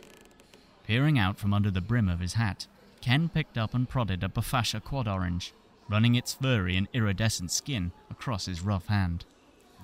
Peering 0.87 1.19
out 1.19 1.39
from 1.39 1.55
under 1.55 1.71
the 1.71 1.81
brim 1.81 2.09
of 2.09 2.21
his 2.21 2.35
hat, 2.35 2.67
Ken 3.01 3.29
picked 3.29 3.57
up 3.57 3.75
and 3.75 3.89
prodded 3.89 4.23
a 4.23 4.29
Bofasha 4.29 4.83
quad 4.83 5.09
orange, 5.09 5.53
running 5.89 6.15
its 6.15 6.35
furry 6.35 6.77
and 6.77 6.89
iridescent 6.93 7.51
skin 7.51 7.93
across 8.11 8.47
his 8.47 8.61
rough 8.61 8.87
hand. 8.87 9.25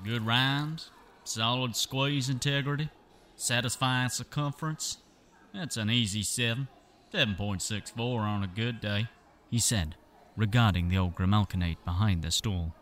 Good 0.05 0.27
rhymes, 0.27 0.91
solid 1.25 1.77
squeeze 1.77 2.29
integrity, 2.29 2.91
satisfying 3.37 4.09
circumference. 4.09 4.99
That's 5.53 5.77
an 5.77 5.91
easy 5.91 6.23
7. 6.23 6.69
7.64 7.13 7.99
on 8.21 8.43
a 8.43 8.47
good 8.47 8.81
day, 8.81 9.09
he 9.51 9.59
said, 9.59 9.97
regarding 10.37 10.89
the 10.89 10.99
old 10.99 11.15
Grimalkinate 11.15 11.83
behind 11.85 12.23
the 12.23 12.31
stall. 12.31 12.75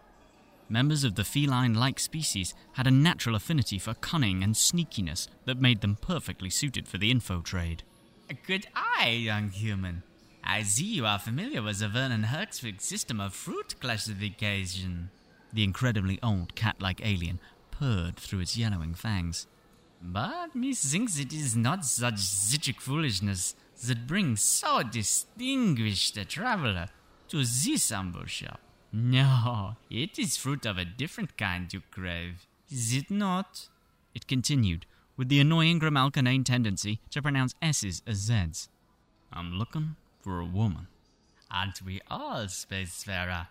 Members 0.69 1.05
of 1.05 1.15
the 1.15 1.23
feline 1.23 1.75
like 1.75 2.01
species 2.01 2.55
had 2.73 2.89
a 2.89 2.91
natural 2.91 3.37
affinity 3.37 3.79
for 3.79 3.95
cunning 3.95 4.43
and 4.43 4.55
sneakiness 4.55 5.29
that 5.45 5.61
made 5.61 5.81
them 5.81 5.97
perfectly 6.01 6.51
suited 6.51 6.89
for 6.89 6.99
the 6.99 7.11
info 7.11 7.41
trade. 7.41 7.85
A 8.29 8.35
good 8.35 8.67
eye, 8.75 9.11
young 9.11 9.51
human. 9.51 10.03
I 10.43 10.65
see 10.65 10.87
you 10.87 11.07
are 11.07 11.21
familiar 11.21 11.63
with 11.63 11.79
the 11.79 11.89
Vernon 11.89 12.25
Hertzvig 12.25 12.81
system 12.81 13.21
of 13.21 13.33
fruit 13.33 13.79
classification. 13.79 15.11
The 15.53 15.63
incredibly 15.63 16.19
old 16.21 16.57
cat 16.57 16.81
like 16.81 17.01
alien 17.05 17.39
purred 17.71 18.17
through 18.17 18.41
its 18.41 18.57
yellowing 18.57 18.95
fangs. 18.95 19.47
But 20.01 20.55
methinks 20.55 21.19
it 21.19 21.33
is 21.33 21.57
not 21.57 21.85
such 21.85 22.19
citric 22.19 22.81
foolishness 22.81 23.55
that 23.87 24.07
brings 24.07 24.41
so 24.43 24.83
distinguished 24.83 26.17
a 26.17 26.25
traveler 26.25 26.89
to 27.29 27.39
this 27.39 27.91
humble 27.91 28.27
shop. 28.27 28.61
No, 28.93 29.77
it 29.91 30.19
is 30.19 30.37
fruit 30.37 30.65
of 30.65 30.79
a 30.79 30.85
different 30.85 31.37
kind 31.37 31.73
you 31.73 31.83
crave, 31.91 32.47
is 32.71 32.95
it 32.95 33.11
not? 33.11 33.69
It 34.15 34.27
continued, 34.27 34.87
with 35.17 35.29
the 35.29 35.41
annoying 35.41 35.81
Grimalkinane 35.81 36.45
tendency 36.45 37.01
to 37.11 37.21
pronounce 37.21 37.55
S's 37.61 38.03
as 38.07 38.17
Z's. 38.17 38.69
I'm 39.33 39.53
looking 39.53 39.97
for 40.21 40.41
a 40.41 40.47
woman. 40.47 40.87
Aren't 41.51 41.83
we 41.83 42.01
all, 42.11 42.45
Spacefarer? 42.45 43.49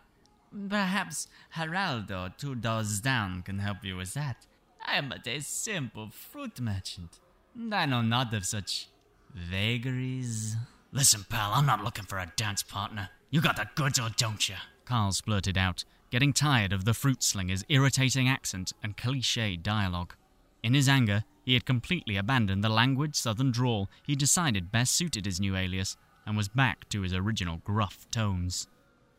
Perhaps 0.70 1.28
Geraldo, 1.56 2.36
two 2.38 2.56
doors 2.56 3.00
down, 3.02 3.42
can 3.42 3.60
help 3.60 3.84
you 3.84 3.98
with 3.98 4.14
that. 4.14 4.46
I 4.88 4.98
am 4.98 5.10
but 5.10 5.28
a 5.28 5.42
simple 5.42 6.10
fruit 6.10 6.60
merchant, 6.60 7.20
and 7.56 7.74
I 7.74 7.86
know 7.86 8.02
not 8.02 8.34
of 8.34 8.46
such 8.46 8.90
vagaries. 9.34 10.56
Listen, 10.92 11.26
pal, 11.28 11.54
I'm 11.54 11.66
not 11.66 11.84
looking 11.84 12.06
for 12.06 12.20
a 12.20 12.32
dance 12.36 12.64
partner. 12.64 13.10
You 13.30 13.42
got 13.42 13.56
the 13.56 13.68
goods 13.76 14.00
or 14.00 14.10
don't 14.16 14.48
you? 14.48 14.56
Carl 14.86 15.12
splurted 15.12 15.58
out, 15.58 15.84
getting 16.12 16.34
tired 16.34 16.72
of 16.72 16.86
the 16.86 16.94
fruit 16.94 17.24
slinger's 17.24 17.66
irritating 17.68 18.30
accent 18.30 18.74
and 18.84 18.96
cliche 18.96 19.58
dialogue. 19.58 20.14
In 20.62 20.74
his 20.74 20.88
anger, 20.88 21.24
he 21.44 21.54
had 21.54 21.66
completely 21.66 22.16
abandoned 22.16 22.64
the 22.64 22.70
languid 22.70 23.16
southern 23.16 23.52
drawl 23.52 23.90
he 24.06 24.16
decided 24.16 24.72
best 24.72 24.96
suited 24.96 25.26
his 25.26 25.40
new 25.40 25.56
alias, 25.56 25.98
and 26.26 26.38
was 26.38 26.48
back 26.48 26.88
to 26.90 27.02
his 27.02 27.14
original 27.14 27.58
gruff 27.58 28.08
tones. 28.12 28.68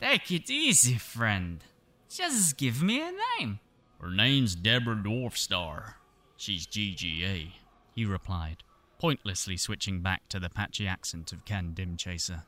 Take 0.01 0.31
it 0.31 0.51
easy, 0.51 0.95
friend. 0.95 1.63
Just 2.09 2.57
give 2.57 2.83
me 2.83 3.01
a 3.01 3.13
name. 3.39 3.61
Her 4.01 4.11
name's 4.11 4.55
Deborah 4.55 4.97
Dwarfstar. 4.97 5.95
She's 6.37 6.67
GGA, 6.67 7.53
he 7.95 8.05
replied, 8.05 8.63
pointlessly 8.99 9.57
switching 9.57 10.01
back 10.01 10.29
to 10.29 10.39
the 10.39 10.51
patchy 10.51 10.87
accent 10.87 11.33
of 11.33 11.45
Ken 11.45 11.73
Dimchaser. 11.75 12.43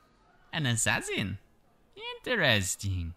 An 0.53 0.65
assassin? 0.65 1.39
Interesting. 2.25 3.15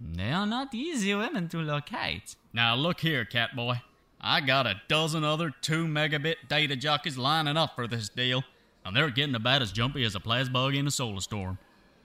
They 0.00 0.30
are 0.30 0.46
not 0.46 0.74
easy 0.74 1.14
women 1.14 1.48
to 1.48 1.58
locate. 1.58 2.36
Now 2.52 2.74
look 2.74 3.00
here, 3.00 3.24
Catboy. 3.24 3.80
I 4.20 4.40
got 4.40 4.66
a 4.66 4.80
dozen 4.88 5.24
other 5.24 5.52
2 5.60 5.86
megabit 5.86 6.48
data 6.48 6.76
jockeys 6.76 7.18
lining 7.18 7.56
up 7.56 7.74
for 7.74 7.86
this 7.86 8.08
deal, 8.08 8.44
and 8.84 8.96
they're 8.96 9.10
getting 9.10 9.34
about 9.34 9.62
as 9.62 9.72
jumpy 9.72 10.04
as 10.04 10.14
a 10.14 10.20
plasbug 10.20 10.76
in 10.76 10.86
a 10.86 10.90
solar 10.90 11.20
storm. 11.20 11.58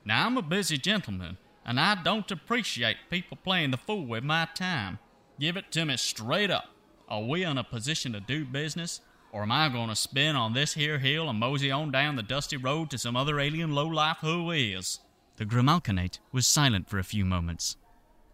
Now 0.04 0.26
I'm 0.26 0.38
a 0.38 0.42
busy 0.42 0.78
gentleman, 0.78 1.38
and 1.66 1.80
I 1.80 1.96
don't 2.04 2.30
appreciate 2.32 2.98
people 3.10 3.38
playing 3.44 3.72
the 3.72 3.78
fool 3.78 4.06
with 4.06 4.24
my 4.24 4.48
time. 4.54 5.00
Give 5.40 5.56
it 5.56 5.72
to 5.72 5.86
me 5.86 5.96
straight 5.96 6.52
up. 6.52 6.66
Are 7.08 7.24
we 7.24 7.44
in 7.44 7.58
a 7.58 7.64
position 7.64 8.12
to 8.12 8.20
do 8.20 8.44
business? 8.44 9.00
Or 9.32 9.44
am 9.44 9.52
I 9.52 9.70
going 9.70 9.90
to 9.90 9.96
spin 9.96 10.36
on 10.36 10.54
this 10.54 10.74
here 10.74 11.00
hill 11.00 11.30
and 11.30 11.40
mosey 11.40 11.72
on 11.72 11.92
down 11.92 12.18
the 12.18 12.24
dusty 12.24 12.58
road 12.58 12.90
to 12.90 12.98
some 12.98 13.16
other 13.16 13.40
alien 13.40 13.74
lowlife 13.74 14.18
who 14.18 14.52
is? 14.52 15.00
The 15.38 15.46
Grimalkinate 15.46 16.20
was 16.34 16.46
silent 16.46 16.90
for 16.90 17.00
a 17.00 17.04
few 17.04 17.24
moments. 17.24 17.78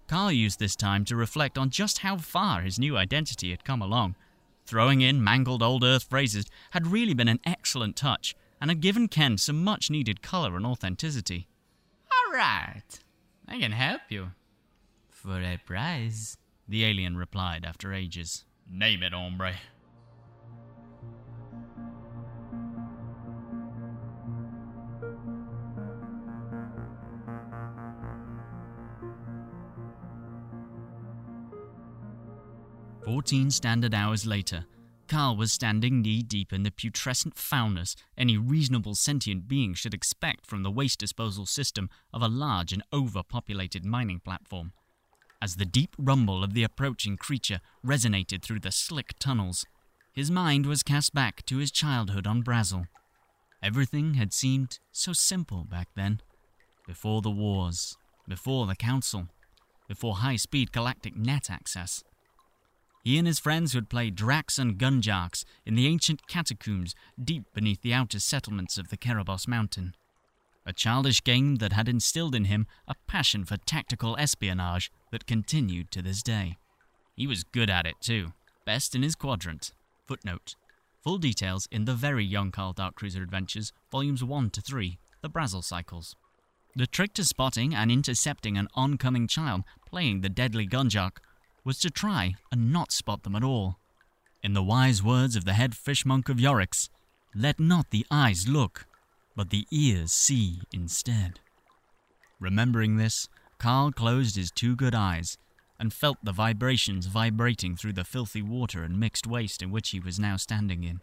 Carl 0.07 0.31
used 0.31 0.59
this 0.59 0.75
time 0.75 1.05
to 1.05 1.15
reflect 1.15 1.57
on 1.57 1.69
just 1.69 1.99
how 1.99 2.17
far 2.17 2.61
his 2.61 2.79
new 2.79 2.97
identity 2.97 3.51
had 3.51 3.63
come 3.63 3.81
along. 3.81 4.15
Throwing 4.65 5.01
in 5.01 5.23
mangled 5.23 5.61
old 5.61 5.83
Earth 5.83 6.05
phrases 6.05 6.45
had 6.71 6.87
really 6.87 7.13
been 7.13 7.27
an 7.27 7.39
excellent 7.45 7.95
touch 7.95 8.35
and 8.59 8.71
had 8.71 8.81
given 8.81 9.07
Ken 9.07 9.37
some 9.37 9.63
much 9.63 9.91
needed 9.91 10.23
color 10.23 10.55
and 10.55 10.65
authenticity. 10.65 11.47
All 12.11 12.33
right, 12.33 12.99
I 13.47 13.59
can 13.59 13.73
help 13.73 14.01
you. 14.09 14.31
For 15.09 15.39
a 15.41 15.59
price, 15.63 16.37
the 16.67 16.83
alien 16.85 17.17
replied 17.17 17.65
after 17.65 17.93
ages. 17.93 18.45
Name 18.69 19.03
it, 19.03 19.13
hombre. 19.13 19.55
Fourteen 33.03 33.51
standard 33.51 33.93
hours 33.93 34.25
later, 34.25 34.65
Carl 35.07 35.37
was 35.37 35.53
standing 35.53 36.01
knee 36.01 36.23
deep 36.23 36.51
in 36.51 36.63
the 36.63 36.71
putrescent 36.71 37.37
foulness 37.37 37.95
any 38.17 38.35
reasonable 38.35 38.95
sentient 38.95 39.47
being 39.47 39.75
should 39.75 39.93
expect 39.93 40.47
from 40.47 40.63
the 40.63 40.71
waste 40.71 40.99
disposal 40.99 41.45
system 41.45 41.87
of 42.11 42.23
a 42.23 42.27
large 42.27 42.73
and 42.73 42.81
overpopulated 42.91 43.85
mining 43.85 44.19
platform. 44.19 44.73
As 45.41 45.57
the 45.57 45.65
deep 45.65 45.95
rumble 45.97 46.43
of 46.43 46.53
the 46.53 46.63
approaching 46.63 47.17
creature 47.17 47.59
resonated 47.85 48.41
through 48.41 48.61
the 48.61 48.71
slick 48.71 49.13
tunnels, 49.19 49.65
his 50.13 50.31
mind 50.31 50.65
was 50.65 50.81
cast 50.81 51.13
back 51.13 51.45
to 51.45 51.57
his 51.57 51.71
childhood 51.71 52.25
on 52.25 52.41
Brazil. 52.41 52.87
Everything 53.61 54.13
had 54.13 54.33
seemed 54.33 54.79
so 54.91 55.11
simple 55.11 55.65
back 55.65 55.89
then. 55.95 56.21
Before 56.87 57.21
the 57.21 57.31
wars, 57.31 57.97
before 58.27 58.65
the 58.65 58.75
Council, 58.75 59.27
before 59.87 60.15
high 60.15 60.35
speed 60.37 60.71
galactic 60.71 61.15
net 61.15 61.49
access. 61.49 62.03
He 63.03 63.17
and 63.17 63.27
his 63.27 63.39
friends 63.39 63.75
would 63.75 63.89
play 63.89 64.09
Drax 64.09 64.57
and 64.57 64.79
Gunjarks 64.79 65.45
in 65.65 65.75
the 65.75 65.87
ancient 65.87 66.27
catacombs 66.27 66.95
deep 67.23 67.43
beneath 67.53 67.81
the 67.81 67.93
outer 67.93 68.19
settlements 68.19 68.77
of 68.77 68.89
the 68.89 68.97
Kerebos 68.97 69.47
Mountain. 69.47 69.95
A 70.65 70.73
childish 70.73 71.23
game 71.23 71.57
that 71.57 71.73
had 71.73 71.87
instilled 71.87 72.33
in 72.33 72.45
him 72.45 72.65
a 72.87 72.95
passion 73.07 73.45
for 73.45 73.57
tactical 73.57 74.15
espionage 74.17 74.91
that 75.11 75.27
continued 75.27 75.91
to 75.91 76.01
this 76.01 76.23
day. 76.23 76.57
He 77.15 77.27
was 77.27 77.43
good 77.43 77.69
at 77.69 77.85
it 77.85 77.95
too, 78.01 78.33
best 78.65 78.95
in 78.95 79.03
his 79.03 79.15
quadrant. 79.15 79.73
Footnote 80.05 80.55
Full 81.03 81.19
details 81.19 81.67
in 81.71 81.85
the 81.85 81.93
very 81.93 82.25
young 82.25 82.49
Carl 82.49 82.73
Dark 82.73 82.95
Cruiser 82.95 83.21
Adventures, 83.21 83.71
volumes 83.91 84.23
1 84.23 84.49
to 84.49 84.61
3, 84.61 84.97
the 85.21 85.29
Brazil 85.29 85.61
Cycles. 85.61 86.15
The 86.75 86.87
trick 86.87 87.13
to 87.13 87.23
spotting 87.23 87.75
and 87.75 87.91
intercepting 87.91 88.57
an 88.57 88.67
oncoming 88.73 89.27
child 89.27 89.63
playing 89.87 90.21
the 90.21 90.29
deadly 90.29 90.67
Gunjark 90.67 91.17
was 91.63 91.77
to 91.79 91.91
try 91.91 92.33
and 92.51 92.73
not 92.73 92.91
spot 92.91 93.21
them 93.21 93.35
at 93.35 93.43
all. 93.43 93.77
In 94.41 94.53
the 94.53 94.63
wise 94.63 95.03
words 95.03 95.35
of 95.35 95.45
the 95.45 95.53
head 95.53 95.73
fishmonk 95.73 96.27
of 96.27 96.39
Yorick's, 96.39 96.89
let 97.35 97.59
not 97.59 97.91
the 97.91 98.05
eyes 98.09 98.47
look, 98.47 98.87
but 99.35 99.49
the 99.49 99.67
ears 99.71 100.11
see 100.11 100.61
instead. 100.73 101.39
Remembering 102.39 102.97
this, 102.97 103.27
Carl 103.57 103.91
closed 103.91 104.35
his 104.35 104.51
two 104.51 104.75
good 104.75 104.95
eyes 104.95 105.37
and 105.79 105.93
felt 105.93 106.17
the 106.23 106.31
vibrations 106.31 107.07
vibrating 107.07 107.75
through 107.75 107.93
the 107.93 108.03
filthy 108.03 108.41
water 108.41 108.83
and 108.83 108.99
mixed 108.99 109.27
waste 109.27 109.61
in 109.61 109.71
which 109.71 109.89
he 109.89 109.99
was 109.99 110.19
now 110.19 110.37
standing 110.37 110.83
in. 110.83 111.01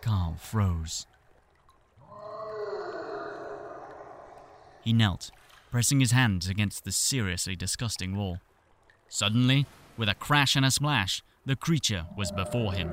Carl 0.00 0.36
froze. 0.38 1.06
He 4.82 4.92
knelt 4.92 5.30
pressing 5.70 6.00
his 6.00 6.12
hands 6.12 6.48
against 6.48 6.84
the 6.84 6.92
seriously 6.92 7.56
disgusting 7.56 8.16
wall. 8.16 8.38
Suddenly, 9.08 9.66
with 9.96 10.08
a 10.08 10.14
crash 10.14 10.56
and 10.56 10.64
a 10.64 10.70
splash, 10.70 11.22
the 11.44 11.56
creature 11.56 12.06
was 12.16 12.32
before 12.32 12.72
him. 12.72 12.90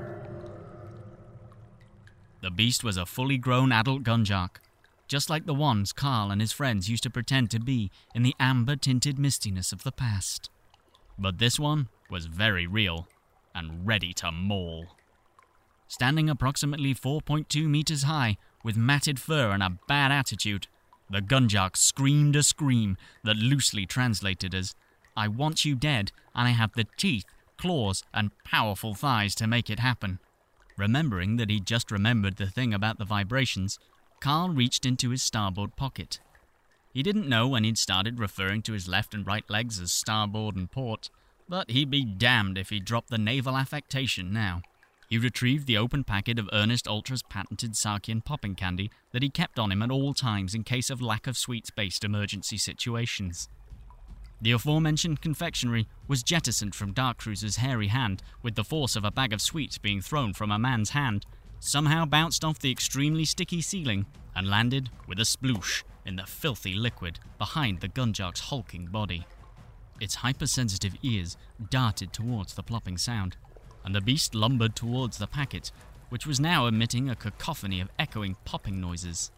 The 2.45 2.51
beast 2.51 2.83
was 2.83 2.95
a 2.95 3.07
fully 3.07 3.39
grown 3.39 3.71
adult 3.71 4.03
gunjark, 4.03 4.57
just 5.07 5.31
like 5.31 5.47
the 5.47 5.53
ones 5.55 5.91
Carl 5.91 6.29
and 6.29 6.39
his 6.39 6.51
friends 6.51 6.87
used 6.87 7.01
to 7.01 7.09
pretend 7.09 7.49
to 7.49 7.59
be 7.59 7.89
in 8.13 8.21
the 8.21 8.35
amber 8.39 8.75
tinted 8.75 9.17
mistiness 9.17 9.73
of 9.73 9.81
the 9.81 9.91
past. 9.91 10.51
But 11.17 11.39
this 11.39 11.59
one 11.59 11.87
was 12.07 12.27
very 12.27 12.67
real 12.67 13.07
and 13.55 13.87
ready 13.87 14.13
to 14.13 14.31
maul. 14.31 14.85
Standing 15.87 16.29
approximately 16.29 16.93
4.2 16.93 17.65
meters 17.65 18.03
high, 18.03 18.37
with 18.63 18.77
matted 18.77 19.19
fur 19.19 19.49
and 19.49 19.63
a 19.63 19.79
bad 19.87 20.11
attitude, 20.11 20.67
the 21.09 21.23
Gunjark 21.23 21.75
screamed 21.75 22.35
a 22.35 22.43
scream 22.43 22.95
that 23.23 23.37
loosely 23.37 23.87
translated 23.87 24.53
as, 24.53 24.75
I 25.17 25.29
want 25.29 25.65
you 25.65 25.73
dead, 25.73 26.11
and 26.35 26.47
I 26.47 26.51
have 26.51 26.73
the 26.73 26.85
teeth, 26.95 27.25
claws, 27.57 28.03
and 28.13 28.29
powerful 28.43 28.93
thighs 28.93 29.33
to 29.35 29.47
make 29.47 29.71
it 29.71 29.79
happen. 29.79 30.19
Remembering 30.77 31.37
that 31.37 31.49
he'd 31.49 31.65
just 31.65 31.91
remembered 31.91 32.35
the 32.35 32.47
thing 32.47 32.73
about 32.73 32.97
the 32.97 33.05
vibrations, 33.05 33.79
Carl 34.19 34.49
reached 34.49 34.85
into 34.85 35.09
his 35.09 35.23
starboard 35.23 35.75
pocket. 35.75 36.19
He 36.93 37.03
didn't 37.03 37.29
know 37.29 37.47
when 37.47 37.63
he'd 37.63 37.77
started 37.77 38.19
referring 38.19 38.61
to 38.63 38.73
his 38.73 38.87
left 38.87 39.13
and 39.13 39.25
right 39.25 39.47
legs 39.49 39.79
as 39.79 39.91
starboard 39.91 40.55
and 40.55 40.71
port, 40.71 41.09
but 41.47 41.69
he'd 41.69 41.89
be 41.89 42.03
damned 42.03 42.57
if 42.57 42.69
he 42.69 42.79
dropped 42.79 43.09
the 43.09 43.17
naval 43.17 43.55
affectation 43.55 44.31
now. 44.33 44.61
He 45.09 45.17
retrieved 45.17 45.67
the 45.67 45.77
open 45.77 46.03
packet 46.03 46.39
of 46.39 46.49
Ernest 46.51 46.87
Ultra's 46.87 47.21
patented 47.21 47.73
Sarkian 47.73 48.23
popping 48.23 48.55
candy 48.55 48.89
that 49.11 49.21
he 49.21 49.29
kept 49.29 49.59
on 49.59 49.71
him 49.71 49.81
at 49.81 49.91
all 49.91 50.13
times 50.13 50.55
in 50.55 50.63
case 50.63 50.89
of 50.89 51.01
lack 51.01 51.27
of 51.27 51.37
sweets 51.37 51.69
based 51.69 52.03
emergency 52.03 52.57
situations. 52.57 53.47
The 54.45 54.51
aforementioned 54.51 55.21
confectionery 55.21 55.87
was 56.07 56.21
jettisoned 56.21 56.75
from 56.75 56.93
Dark 56.93 57.17
Cruiser's 57.17 57.55
hairy 57.55 57.87
hand 57.87 58.21
with 58.43 58.53
the 58.53 58.63
force 58.63 58.95
of 58.95 59.03
a 59.03 59.09
bag 59.09 59.33
of 59.33 59.41
sweets 59.41 59.79
being 59.79 60.01
thrown 60.01 60.33
from 60.33 60.51
a 60.51 60.59
man's 60.59 60.91
hand, 60.91 61.25
somehow 61.59 62.05
bounced 62.05 62.45
off 62.45 62.59
the 62.59 62.69
extremely 62.69 63.25
sticky 63.25 63.59
ceiling 63.59 64.05
and 64.35 64.47
landed 64.47 64.91
with 65.07 65.19
a 65.19 65.23
sploosh 65.23 65.81
in 66.05 66.15
the 66.15 66.27
filthy 66.27 66.75
liquid 66.75 67.19
behind 67.39 67.79
the 67.79 67.87
Gunjark's 67.87 68.41
hulking 68.41 68.85
body. 68.85 69.25
Its 69.99 70.13
hypersensitive 70.13 70.93
ears 71.01 71.37
darted 71.71 72.13
towards 72.13 72.53
the 72.53 72.61
plopping 72.61 72.99
sound 72.99 73.37
and 73.83 73.95
the 73.95 73.99
beast 73.99 74.35
lumbered 74.35 74.75
towards 74.75 75.17
the 75.17 75.25
packet, 75.25 75.71
which 76.09 76.27
was 76.27 76.39
now 76.39 76.67
emitting 76.67 77.09
a 77.09 77.15
cacophony 77.15 77.81
of 77.81 77.89
echoing 77.97 78.35
popping 78.45 78.79
noises. 78.79 79.31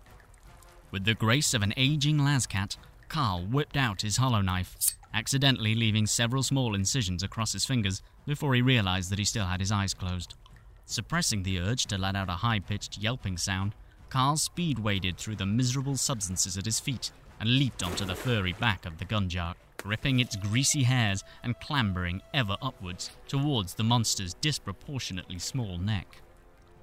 With 0.92 1.06
the 1.06 1.14
grace 1.14 1.54
of 1.54 1.64
an 1.64 1.74
aging 1.78 2.18
lascat, 2.18 2.76
Carl 3.10 3.46
whipped 3.46 3.78
out 3.78 4.02
his 4.02 4.18
hollow 4.18 4.42
knife, 4.42 4.76
accidentally 5.14 5.76
leaving 5.76 6.06
several 6.06 6.44
small 6.44 6.76
incisions 6.76 7.24
across 7.24 7.54
his 7.54 7.66
fingers 7.66 8.02
before 8.26 8.54
he 8.54 8.62
realized 8.62 9.10
that 9.10 9.20
he 9.20 9.26
still 9.26 9.46
had 9.46 9.60
his 9.60 9.72
eyes 9.72 9.94
closed. 9.94 10.36
Suppressing 10.86 11.44
the 11.44 11.60
urge 11.60 11.86
to 11.88 11.98
let 11.98 12.16
out 12.16 12.30
a 12.30 12.34
high 12.34 12.60
pitched 12.60 12.98
yelping 12.98 13.38
sound, 13.38 13.74
Carl 14.10 14.38
speed 14.38 14.80
waded 14.80 15.18
through 15.18 15.36
the 15.36 15.46
miserable 15.46 15.98
substances 15.98 16.58
at 16.58 16.66
his 16.66 16.80
feet 16.80 17.12
and 17.40 17.58
leaped 17.58 17.84
onto 17.84 18.06
the 18.06 18.16
furry 18.16 18.54
back 18.54 18.86
of 18.86 18.98
the 18.98 19.06
gunjark 19.06 19.56
gripping 19.78 20.20
its 20.20 20.36
greasy 20.36 20.84
hairs 20.84 21.24
and 21.44 21.60
clambering 21.62 22.22
ever 22.34 22.58
upwards 22.62 23.12
towards 23.28 23.76
the 23.76 23.84
monster's 23.84 24.34
disproportionately 24.36 25.40
small 25.40 25.78
neck. 25.78 26.22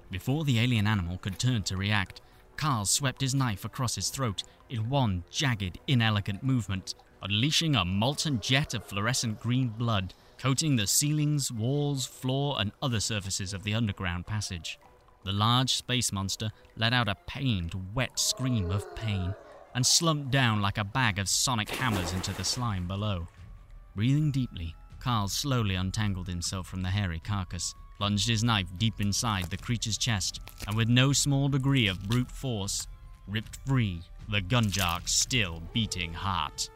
Before 0.09 0.43
the 0.43 0.59
alien 0.59 0.87
animal 0.87 1.17
could 1.17 1.37
turn 1.37 1.63
to 1.63 1.77
react, 1.77 2.21
Carl 2.57 2.85
swept 2.85 3.21
his 3.21 3.35
knife 3.35 3.65
across 3.65 3.95
his 3.95 4.09
throat 4.09 4.43
in 4.69 4.89
one 4.89 5.23
jagged, 5.29 5.79
inelegant 5.87 6.43
movement, 6.43 6.95
unleashing 7.21 7.75
a 7.75 7.85
molten 7.85 8.39
jet 8.39 8.73
of 8.73 8.85
fluorescent 8.85 9.39
green 9.39 9.69
blood, 9.69 10.13
coating 10.37 10.75
the 10.75 10.87
ceilings, 10.87 11.51
walls, 11.51 12.05
floor, 12.05 12.57
and 12.59 12.71
other 12.81 12.99
surfaces 12.99 13.53
of 13.53 13.63
the 13.63 13.73
underground 13.73 14.25
passage. 14.25 14.79
The 15.23 15.31
large 15.31 15.73
space 15.73 16.11
monster 16.11 16.51
let 16.77 16.93
out 16.93 17.07
a 17.07 17.15
pained, 17.27 17.73
wet 17.93 18.19
scream 18.19 18.69
of 18.69 18.95
pain 18.95 19.33
and 19.73 19.85
slumped 19.85 20.31
down 20.31 20.61
like 20.61 20.77
a 20.77 20.83
bag 20.83 21.19
of 21.19 21.27
sonic 21.27 21.69
hammers 21.69 22.13
into 22.13 22.31
the 22.31 22.43
slime 22.43 22.87
below. 22.87 23.27
Breathing 23.95 24.31
deeply, 24.31 24.75
Carl 24.99 25.27
slowly 25.27 25.75
untangled 25.75 26.27
himself 26.27 26.67
from 26.67 26.81
the 26.81 26.89
hairy 26.89 27.19
carcass, 27.19 27.75
plunged 27.97 28.27
his 28.27 28.43
knife 28.43 28.67
deep 28.77 28.99
inside 28.99 29.45
the 29.45 29.57
creature's 29.57 29.97
chest, 29.97 30.41
and 30.67 30.75
with 30.75 30.89
no 30.89 31.13
small 31.13 31.47
degree 31.47 31.87
of 31.87 32.03
brute 32.07 32.31
force, 32.31 32.87
ripped 33.27 33.57
free 33.65 34.01
the 34.29 34.41
gunjark's 34.41 35.13
still 35.13 35.61
beating 35.73 36.13
heart. 36.13 36.69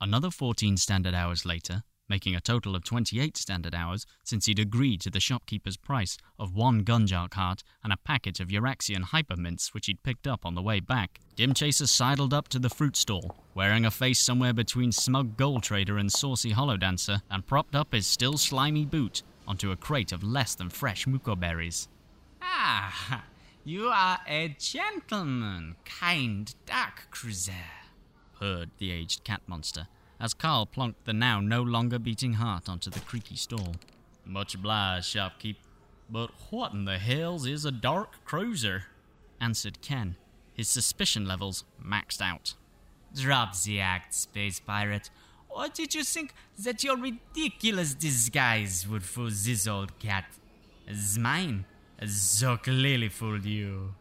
Another 0.00 0.30
14 0.30 0.76
standard 0.76 1.14
hours 1.14 1.46
later, 1.46 1.82
making 2.08 2.34
a 2.34 2.40
total 2.40 2.76
of 2.76 2.84
28 2.84 3.36
standard 3.36 3.74
hours 3.74 4.06
since 4.22 4.46
he'd 4.46 4.58
agreed 4.58 5.00
to 5.00 5.10
the 5.10 5.20
shopkeeper's 5.20 5.76
price 5.76 6.16
of 6.38 6.54
one 6.54 6.84
Gunjark 6.84 7.34
heart 7.34 7.62
and 7.82 7.92
a 7.92 7.96
packet 7.96 8.40
of 8.40 8.48
Euraxian 8.48 9.04
hypermints 9.04 9.72
which 9.72 9.86
he'd 9.86 10.02
picked 10.02 10.26
up 10.26 10.44
on 10.44 10.54
the 10.54 10.62
way 10.62 10.80
back. 10.80 11.20
Dimchaser 11.36 11.88
sidled 11.88 12.34
up 12.34 12.48
to 12.48 12.58
the 12.58 12.70
fruit 12.70 12.96
stall, 12.96 13.36
wearing 13.54 13.84
a 13.84 13.90
face 13.90 14.20
somewhere 14.20 14.52
between 14.52 14.92
smug 14.92 15.36
gold 15.36 15.62
trader 15.62 15.98
and 15.98 16.12
saucy 16.12 16.50
holo 16.50 16.76
dancer, 16.76 17.22
and 17.30 17.46
propped 17.46 17.74
up 17.74 17.92
his 17.92 18.06
still 18.06 18.36
slimy 18.38 18.84
boot 18.84 19.22
onto 19.46 19.70
a 19.70 19.76
crate 19.76 20.12
of 20.12 20.22
less 20.22 20.54
than 20.54 20.70
fresh 20.70 21.06
muko 21.06 21.38
berries. 21.38 21.88
Ah, 22.42 23.24
you 23.64 23.88
are 23.88 24.20
a 24.28 24.54
gentleman, 24.58 25.76
kind 25.84 26.54
dark 26.66 27.08
cruiser, 27.10 27.52
purred 28.38 28.70
the 28.78 28.90
aged 28.90 29.24
cat 29.24 29.40
monster 29.46 29.88
as 30.24 30.32
Carl 30.32 30.66
plonked 30.66 31.04
the 31.04 31.12
now 31.12 31.38
no 31.38 31.60
longer 31.60 31.98
beating 31.98 32.32
heart 32.32 32.66
onto 32.66 32.88
the 32.88 33.00
creaky 33.00 33.36
stall. 33.36 33.74
Much 34.24 34.54
obliged, 34.54 35.14
shopkeep. 35.14 35.56
But 36.08 36.30
what 36.48 36.72
in 36.72 36.86
the 36.86 36.96
hells 36.96 37.46
is 37.46 37.66
a 37.66 37.70
dark 37.70 38.24
cruiser? 38.24 38.84
answered 39.38 39.82
Ken, 39.82 40.16
his 40.54 40.66
suspicion 40.66 41.26
levels 41.26 41.64
maxed 41.78 42.22
out. 42.22 42.54
Drop 43.14 43.54
the 43.54 43.80
act, 43.80 44.14
space 44.14 44.60
pirate. 44.60 45.10
Or 45.50 45.68
did 45.68 45.94
you 45.94 46.02
think 46.02 46.32
that 46.58 46.82
your 46.82 46.96
ridiculous 46.96 47.92
disguise 47.92 48.88
would 48.88 49.02
fool 49.02 49.28
this 49.30 49.68
old 49.68 49.98
cat? 49.98 50.24
As 50.88 51.18
mine 51.18 51.66
so 52.06 52.56
clearly 52.56 53.10
fooled 53.10 53.44
you. 53.44 53.94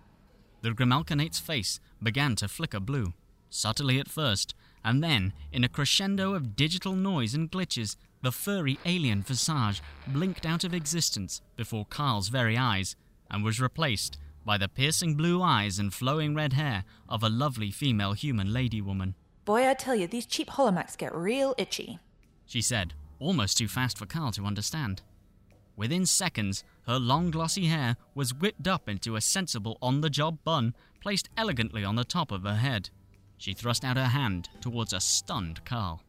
The 0.61 0.71
Grimalkinate's 0.71 1.39
face 1.39 1.81
began 2.01 2.37
to 2.37 2.47
flicker 2.47 2.79
blue, 2.79 3.13
subtly 3.49 3.99
at 3.99 4.07
first, 4.07 4.55
and 4.83 5.03
then, 5.03 5.33
in 5.51 5.63
a 5.63 5.69
crescendo 5.69 6.33
of 6.33 6.55
digital 6.55 6.95
noise 6.95 7.33
and 7.33 7.51
glitches, 7.51 7.95
the 8.21 8.31
furry 8.31 8.79
alien 8.85 9.21
visage 9.21 9.81
blinked 10.07 10.45
out 10.45 10.63
of 10.63 10.73
existence 10.73 11.41
before 11.55 11.85
Carl's 11.85 12.29
very 12.29 12.57
eyes 12.57 12.95
and 13.29 13.43
was 13.43 13.61
replaced 13.61 14.17
by 14.45 14.57
the 14.57 14.67
piercing 14.67 15.15
blue 15.15 15.41
eyes 15.41 15.79
and 15.79 15.93
flowing 15.93 16.35
red 16.35 16.53
hair 16.53 16.83
of 17.07 17.23
a 17.23 17.29
lovely 17.29 17.71
female 17.71 18.13
human 18.13 18.51
lady 18.51 18.81
woman. 18.81 19.15
Boy, 19.45 19.67
I 19.69 19.73
tell 19.73 19.95
you, 19.95 20.07
these 20.07 20.25
cheap 20.25 20.49
holomax 20.51 20.97
get 20.97 21.13
real 21.13 21.53
itchy. 21.57 21.99
She 22.45 22.61
said, 22.61 22.93
almost 23.19 23.57
too 23.57 23.67
fast 23.67 23.97
for 23.97 24.05
Carl 24.05 24.31
to 24.33 24.45
understand. 24.45 25.01
Within 25.75 26.05
seconds, 26.05 26.63
her 26.87 26.99
long 26.99 27.31
glossy 27.31 27.65
hair 27.65 27.97
was 28.13 28.33
whipped 28.33 28.67
up 28.67 28.87
into 28.87 29.15
a 29.15 29.21
sensible 29.21 29.77
on 29.81 30.01
the 30.01 30.09
job 30.09 30.37
bun 30.43 30.75
placed 31.01 31.29
elegantly 31.35 31.83
on 31.83 31.95
the 31.95 32.03
top 32.03 32.31
of 32.31 32.43
her 32.43 32.55
head. 32.55 32.89
She 33.37 33.53
thrust 33.53 33.83
out 33.83 33.97
her 33.97 34.05
hand 34.05 34.49
towards 34.61 34.93
a 34.93 34.99
stunned 34.99 35.63
Carl. 35.65 36.01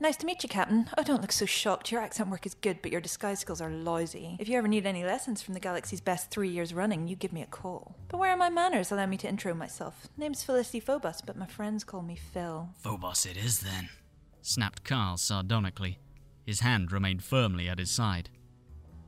Nice 0.00 0.16
to 0.16 0.26
meet 0.26 0.42
you, 0.42 0.48
Captain. 0.48 0.90
Oh, 0.98 1.04
don't 1.04 1.20
look 1.20 1.30
so 1.30 1.46
shocked. 1.46 1.92
Your 1.92 2.00
accent 2.00 2.28
work 2.28 2.44
is 2.44 2.54
good, 2.54 2.82
but 2.82 2.90
your 2.90 3.00
disguise 3.00 3.38
skills 3.38 3.60
are 3.60 3.70
lousy. 3.70 4.36
If 4.40 4.48
you 4.48 4.58
ever 4.58 4.66
need 4.66 4.84
any 4.84 5.04
lessons 5.04 5.42
from 5.42 5.54
the 5.54 5.60
galaxy's 5.60 6.00
best 6.00 6.28
three 6.28 6.48
years 6.48 6.74
running, 6.74 7.06
you 7.06 7.14
give 7.14 7.32
me 7.32 7.40
a 7.40 7.46
call. 7.46 7.94
But 8.08 8.18
where 8.18 8.32
are 8.32 8.36
my 8.36 8.50
manners? 8.50 8.90
Allow 8.90 9.06
me 9.06 9.16
to 9.18 9.28
intro 9.28 9.54
myself. 9.54 10.08
Name's 10.16 10.42
Felicity 10.42 10.80
Phobos, 10.80 11.20
but 11.20 11.36
my 11.36 11.46
friends 11.46 11.84
call 11.84 12.02
me 12.02 12.16
Phil. 12.16 12.70
Phobos 12.82 13.24
it 13.26 13.36
is 13.36 13.60
then, 13.60 13.90
snapped 14.40 14.82
Carl 14.82 15.18
sardonically. 15.18 16.00
His 16.44 16.60
hand 16.60 16.90
remained 16.90 17.22
firmly 17.22 17.68
at 17.68 17.78
his 17.78 17.92
side. 17.92 18.28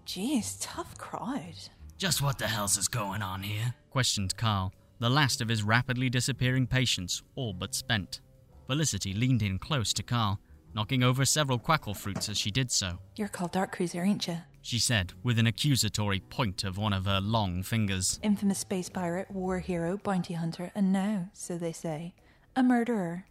Geez, 0.05 0.57
tough 0.61 0.96
crowd. 0.96 1.55
Just 1.98 2.22
what 2.22 2.38
the 2.38 2.46
hell's 2.46 2.77
is 2.77 2.87
going 2.87 3.20
on 3.20 3.42
here? 3.42 3.74
questioned 3.90 4.37
Carl, 4.37 4.72
the 4.99 5.11
last 5.11 5.41
of 5.41 5.49
his 5.49 5.63
rapidly 5.63 6.09
disappearing 6.09 6.67
patience 6.67 7.23
all 7.35 7.53
but 7.53 7.75
spent. 7.75 8.21
Felicity 8.67 9.13
leaned 9.15 9.43
in 9.43 9.59
close 9.59 9.93
to 9.93 10.03
Carl, 10.03 10.41
knocking 10.75 11.03
over 11.03 11.25
several 11.25 11.59
quackle 11.59 11.95
fruits 11.95 12.29
as 12.29 12.39
she 12.39 12.51
did 12.51 12.71
so. 12.71 12.99
You're 13.17 13.29
called 13.29 13.53
Dark 13.53 13.73
Cruiser, 13.73 14.03
ain't 14.03 14.27
you? 14.27 14.39
She 14.63 14.79
said, 14.79 15.13
with 15.23 15.39
an 15.39 15.47
accusatory 15.47 16.21
point 16.21 16.65
of 16.65 16.79
one 16.79 16.95
of 16.95 17.05
her 17.05 17.21
long 17.21 17.63
fingers. 17.63 18.19
Infamous 18.23 18.61
space 18.61 18.89
pirate, 18.89 19.31
war 19.31 19.59
hero, 19.59 19.99
bounty 19.99 20.35
hunter, 20.35 20.73
and 20.75 20.93
now, 20.93 21.29
so 21.35 21.59
they 21.59 21.73
say, 21.73 22.15
a 22.57 22.63
murderer. 22.63 23.27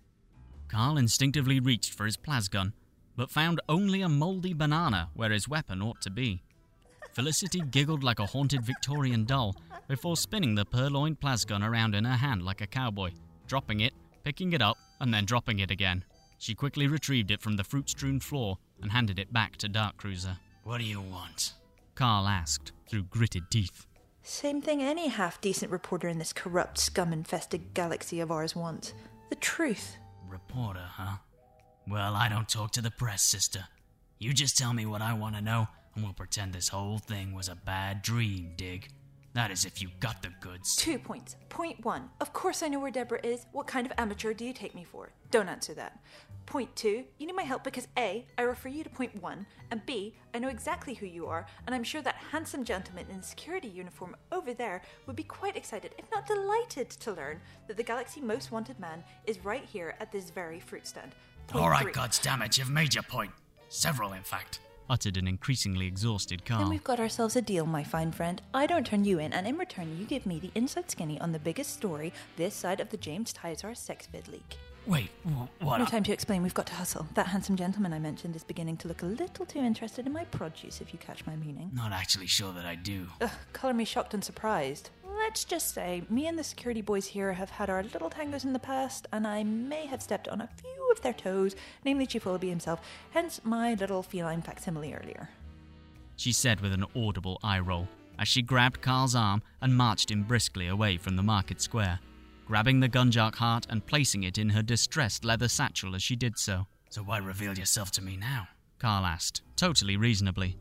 Carl 0.68 0.98
instinctively 0.98 1.60
reached 1.60 1.94
for 1.94 2.06
his 2.06 2.18
plasgun, 2.18 2.74
but 3.16 3.32
found 3.32 3.60
only 3.68 4.02
a 4.02 4.10
mouldy 4.10 4.54
banana 4.54 5.10
where 5.14 5.32
his 5.32 5.48
weapon 5.48 5.82
ought 5.82 6.02
to 6.02 6.10
be. 6.12 6.44
Felicity 7.14 7.62
giggled 7.70 8.04
like 8.04 8.20
a 8.20 8.26
haunted 8.26 8.66
Victorian 8.66 9.24
doll 9.26 9.56
before 9.88 10.18
spinning 10.18 10.56
the 10.56 10.66
purloined 10.66 11.20
plasgun 11.20 11.68
around 11.68 11.94
in 11.94 12.06
her 12.06 12.18
hand 12.18 12.44
like 12.44 12.62
a 12.62 12.68
cowboy, 12.68 13.12
dropping 13.48 13.82
it, 13.82 13.94
picking 14.24 14.54
it 14.54 14.62
up, 14.62 14.78
and 15.00 15.14
then 15.14 15.26
dropping 15.26 15.60
it 15.60 15.70
again. 15.70 16.04
She 16.40 16.56
quickly 16.56 16.88
retrieved 16.88 17.30
it 17.30 17.42
from 17.42 17.56
the 17.56 17.64
fruit 17.64 17.90
strewn 17.90 18.20
floor 18.20 18.58
and 18.82 18.92
handed 18.92 19.20
it 19.20 19.32
back 19.32 19.58
to 19.58 19.70
Dark 19.70 19.98
Cruiser. 19.98 20.38
What 20.64 20.80
do 20.80 20.86
you 20.86 21.02
want? 21.02 21.54
Carl 21.94 22.28
asked 22.28 22.72
through 22.90 23.04
gritted 23.04 23.44
teeth. 23.52 23.86
Same 24.24 24.62
thing 24.62 24.82
any 24.82 25.10
half 25.10 25.40
decent 25.40 25.72
reporter 25.72 26.08
in 26.08 26.18
this 26.18 26.34
corrupt, 26.34 26.80
scum 26.80 27.14
infested 27.14 27.74
galaxy 27.74 28.22
of 28.22 28.32
ours 28.32 28.56
wants. 28.56 28.94
The 29.30 29.36
truth. 29.36 29.98
Reporter, 30.28 30.86
huh? 30.90 31.18
Well, 31.88 32.16
I 32.16 32.30
don't 32.30 32.50
talk 32.50 32.72
to 32.72 32.82
the 32.82 32.92
press, 32.92 33.22
sister. 33.22 33.66
You 34.18 34.34
just 34.34 34.58
tell 34.58 34.74
me 34.74 34.86
what 34.86 35.02
I 35.02 35.14
want 35.14 35.36
to 35.36 35.42
know, 35.42 35.68
and 35.96 36.04
we'll 36.04 36.14
pretend 36.14 36.54
this 36.54 36.70
whole 36.70 36.98
thing 36.98 37.34
was 37.34 37.50
a 37.50 37.56
bad 37.56 38.02
dream, 38.02 38.54
dig. 38.56 38.90
That 39.34 39.50
is 39.50 39.66
if 39.66 39.82
you 39.82 39.90
got 40.00 40.22
the 40.22 40.30
goods. 40.42 40.76
Two 40.76 41.00
points. 41.00 41.36
Point 41.50 41.84
one. 41.84 42.10
Of 42.22 42.34
course 42.34 42.62
I 42.62 42.68
know 42.68 42.80
where 42.80 42.92
Deborah 42.92 43.20
is. 43.24 43.48
What 43.52 43.66
kind 43.66 43.88
of 43.88 43.94
amateur 43.98 44.32
do 44.34 44.46
you 44.46 44.54
take 44.54 44.76
me 44.76 44.84
for? 44.84 45.10
Don't 45.32 45.50
answer 45.50 45.74
that. 45.74 46.00
Point 46.46 46.76
two. 46.76 47.04
You 47.18 47.26
need 47.26 47.36
my 47.36 47.44
help 47.44 47.64
because 47.64 47.88
A, 47.98 48.28
I 48.38 48.44
refer 48.44 48.70
you 48.70 48.84
to 48.84 48.90
point 48.90 49.20
one, 49.22 49.48
and 49.72 49.84
B, 49.88 50.14
I 50.36 50.40
know 50.40 50.50
exactly 50.50 50.94
who 50.94 51.08
you 51.08 51.26
are, 51.26 51.48
and 51.66 51.74
I'm 51.74 51.84
sure 51.84 52.02
that 52.04 52.16
handsome 52.32 52.64
gentleman 52.64 53.06
in 53.10 53.24
security 53.24 53.70
uniform 53.70 54.16
over 54.32 54.54
there 54.54 54.84
would 55.08 55.16
be 55.16 55.24
quite 55.24 55.56
excited, 55.56 55.96
if 55.98 56.12
not 56.12 56.28
delighted, 56.28 56.90
to 56.92 57.14
learn 57.14 57.40
that 57.68 57.78
the 57.78 57.84
Galaxy 57.84 58.22
Most 58.22 58.52
Wanted 58.52 58.80
Man 58.80 59.04
is 59.26 59.44
right 59.44 59.66
here 59.66 59.96
at 60.00 60.12
this 60.12 60.30
very 60.30 60.60
fruit 60.60 60.86
stand. 60.86 61.14
Point 61.48 61.64
All 61.64 61.72
right, 61.72 61.84
three. 61.84 61.92
gods 61.94 62.20
damn 62.20 62.42
it, 62.42 62.58
you've 62.58 62.70
made 62.70 62.94
your 62.94 63.04
point. 63.04 63.32
Several, 63.70 64.14
in 64.14 64.22
fact. 64.22 64.60
Uttered 64.90 65.18
an 65.18 65.28
increasingly 65.28 65.88
exhausted 65.88 66.46
Carl. 66.46 66.60
Then 66.60 66.70
we've 66.70 66.84
got 66.84 67.00
ourselves 67.00 67.36
a 67.36 67.42
deal, 67.42 67.66
my 67.66 67.84
fine 67.84 68.12
friend. 68.12 68.42
I 68.54 68.68
don't 68.68 68.86
turn 68.86 69.06
you 69.06 69.20
in, 69.20 69.32
and 69.34 69.48
in 69.48 69.58
return, 69.58 69.98
you 69.98 70.06
give 70.06 70.26
me 70.26 70.40
the 70.40 70.52
inside 70.56 70.92
skinny 70.92 71.20
on 71.22 71.32
the 71.32 71.40
biggest 71.40 71.74
story 71.74 72.12
this 72.36 72.54
side 72.54 72.80
of 72.80 72.90
the 72.90 72.98
James 72.98 73.34
Tyzer 73.34 73.76
sex 73.76 74.08
vid 74.08 74.28
leak. 74.28 74.58
Wait, 74.86 75.10
wh- 75.24 75.64
what? 75.64 75.78
No 75.78 75.86
time 75.86 76.04
to 76.04 76.12
explain, 76.12 76.44
we've 76.44 76.54
got 76.54 76.66
to 76.68 76.74
hustle. 76.74 77.08
That 77.14 77.28
handsome 77.28 77.56
gentleman 77.56 77.94
I 77.94 78.00
mentioned 78.00 78.36
is 78.36 78.44
beginning 78.44 78.76
to 78.78 78.90
look 78.90 79.02
a 79.02 79.06
little 79.06 79.46
too 79.46 79.60
interested 79.60 80.06
in 80.06 80.12
my 80.12 80.26
produce, 80.26 80.82
if 80.82 80.92
you 80.92 81.00
catch 81.00 81.26
my 81.26 81.38
meaning. 81.38 81.72
Not 81.74 81.94
actually 81.94 82.28
sure 82.28 82.52
that 82.52 82.66
I 82.66 82.76
do. 82.76 83.08
Ugh, 83.22 83.32
colour 83.54 83.74
me 83.74 83.86
shocked 83.86 84.14
and 84.14 84.24
surprised. 84.24 84.90
Let's 85.24 85.46
just 85.46 85.74
say, 85.74 86.04
me 86.10 86.28
and 86.28 86.38
the 86.38 86.44
security 86.44 86.82
boys 86.82 87.08
here 87.08 87.32
have 87.32 87.50
had 87.50 87.70
our 87.70 87.82
little 87.82 88.10
tangos 88.10 88.44
in 88.44 88.52
the 88.52 88.60
past, 88.60 89.08
and 89.14 89.26
I 89.26 89.42
may 89.46 89.86
have 89.86 90.02
stepped 90.02 90.28
on 90.28 90.42
a 90.42 90.50
few 90.62 90.92
of 90.92 91.02
their 91.02 91.14
toes, 91.14 91.56
namely 91.86 92.06
Chief 92.06 92.26
Willoughby 92.26 92.50
himself, 92.50 92.82
hence 93.12 93.40
my 93.46 93.74
little 93.76 94.04
feline 94.04 94.42
facsimile 94.42 94.94
earlier. 94.94 95.30
She 96.18 96.34
said 96.34 96.60
with 96.60 96.74
an 96.74 96.86
audible 96.94 97.40
eye 97.42 97.60
roll 97.60 97.88
as 98.20 98.28
she 98.28 98.42
grabbed 98.42 98.82
Carl's 98.82 99.16
arm 99.16 99.42
and 99.62 99.78
marched 99.78 100.12
him 100.12 100.24
briskly 100.24 100.68
away 100.68 100.98
from 100.98 101.16
the 101.16 101.24
market 101.24 101.62
square, 101.62 102.02
grabbing 102.46 102.82
the 102.82 102.90
Gunjark 102.90 103.36
heart 103.36 103.66
and 103.70 103.86
placing 103.86 104.24
it 104.24 104.38
in 104.38 104.50
her 104.50 104.62
distressed 104.62 105.24
leather 105.24 105.48
satchel 105.48 105.96
as 105.96 106.04
she 106.04 106.18
did 106.18 106.38
so. 106.38 106.68
So 106.90 107.02
why 107.02 107.20
reveal 107.20 107.58
yourself 107.58 107.92
to 107.92 108.04
me 108.04 108.18
now? 108.18 108.50
Carl 108.78 109.06
asked, 109.06 109.42
totally 109.56 109.96
reasonably. 109.96 110.58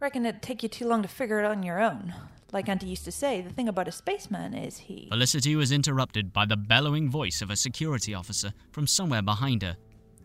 Reckon 0.00 0.26
it'd 0.26 0.42
take 0.42 0.64
you 0.64 0.68
too 0.68 0.88
long 0.88 1.02
to 1.02 1.08
figure 1.08 1.38
it 1.38 1.46
on 1.46 1.62
your 1.62 1.80
own. 1.80 2.12
Like 2.52 2.68
Auntie 2.68 2.88
used 2.88 3.04
to 3.04 3.12
say, 3.12 3.40
the 3.40 3.50
thing 3.50 3.68
about 3.68 3.86
a 3.86 3.92
spaceman 3.92 4.54
is 4.54 4.78
he. 4.78 5.06
Felicity 5.08 5.54
was 5.54 5.70
interrupted 5.70 6.32
by 6.32 6.46
the 6.46 6.56
bellowing 6.56 7.08
voice 7.08 7.42
of 7.42 7.50
a 7.50 7.56
security 7.56 8.12
officer 8.12 8.52
from 8.72 8.86
somewhere 8.86 9.22
behind 9.22 9.62
her. 9.62 9.76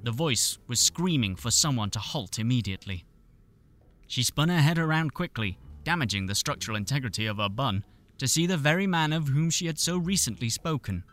The 0.04 0.12
voice 0.12 0.58
was 0.68 0.80
screaming 0.80 1.36
for 1.36 1.52
someone 1.52 1.92
to 1.92 2.00
halt 2.00 2.40
immediately. 2.40 3.06
She 4.08 4.24
spun 4.24 4.50
her 4.50 4.62
head 4.62 4.78
around 4.78 5.14
quickly, 5.14 5.58
damaging 5.84 6.26
the 6.26 6.36
structural 6.36 6.78
integrity 6.78 7.28
of 7.28 7.38
her 7.38 7.50
bun, 7.50 7.84
to 8.18 8.28
see 8.28 8.46
the 8.46 8.58
very 8.58 8.88
man 8.88 9.14
of 9.14 9.28
whom 9.28 9.50
she 9.50 9.68
had 9.68 9.80
so 9.80 9.98
recently 9.98 10.50
spoken. 10.50 11.04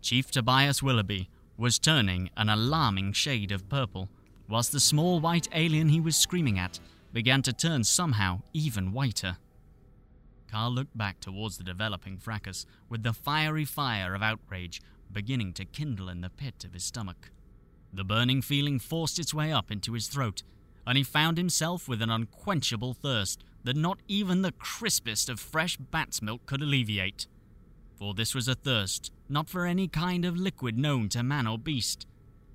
Chief 0.00 0.30
Tobias 0.30 0.82
Willoughby 0.82 1.28
was 1.56 1.78
turning 1.78 2.30
an 2.36 2.48
alarming 2.48 3.12
shade 3.12 3.50
of 3.50 3.68
purple, 3.68 4.08
whilst 4.48 4.72
the 4.72 4.80
small 4.80 5.20
white 5.20 5.48
alien 5.52 5.88
he 5.88 6.00
was 6.00 6.16
screaming 6.16 6.58
at 6.58 6.78
began 7.12 7.42
to 7.42 7.52
turn 7.52 7.84
somehow 7.84 8.40
even 8.52 8.92
whiter. 8.92 9.36
Carl 10.50 10.72
looked 10.72 10.96
back 10.96 11.20
towards 11.20 11.58
the 11.58 11.64
developing 11.64 12.18
fracas, 12.18 12.66
with 12.88 13.02
the 13.02 13.12
fiery 13.12 13.64
fire 13.64 14.14
of 14.14 14.22
outrage 14.22 14.80
beginning 15.12 15.52
to 15.54 15.64
kindle 15.64 16.08
in 16.08 16.20
the 16.20 16.30
pit 16.30 16.64
of 16.64 16.72
his 16.72 16.84
stomach. 16.84 17.30
The 17.92 18.04
burning 18.04 18.42
feeling 18.42 18.78
forced 18.78 19.18
its 19.18 19.32
way 19.32 19.52
up 19.52 19.70
into 19.70 19.92
his 19.92 20.08
throat, 20.08 20.42
and 20.86 20.98
he 20.98 21.04
found 21.04 21.38
himself 21.38 21.88
with 21.88 22.02
an 22.02 22.10
unquenchable 22.10 22.94
thirst 22.94 23.44
that 23.64 23.76
not 23.76 24.00
even 24.08 24.42
the 24.42 24.52
crispest 24.52 25.28
of 25.28 25.40
fresh 25.40 25.76
bat's 25.76 26.22
milk 26.22 26.46
could 26.46 26.62
alleviate. 26.62 27.26
For 27.98 28.14
this 28.14 28.34
was 28.34 28.48
a 28.48 28.54
thirst 28.54 29.12
not 29.28 29.48
for 29.50 29.66
any 29.66 29.88
kind 29.88 30.24
of 30.24 30.36
liquid 30.36 30.78
known 30.78 31.08
to 31.10 31.22
man 31.22 31.46
or 31.46 31.58
beast. 31.58 32.06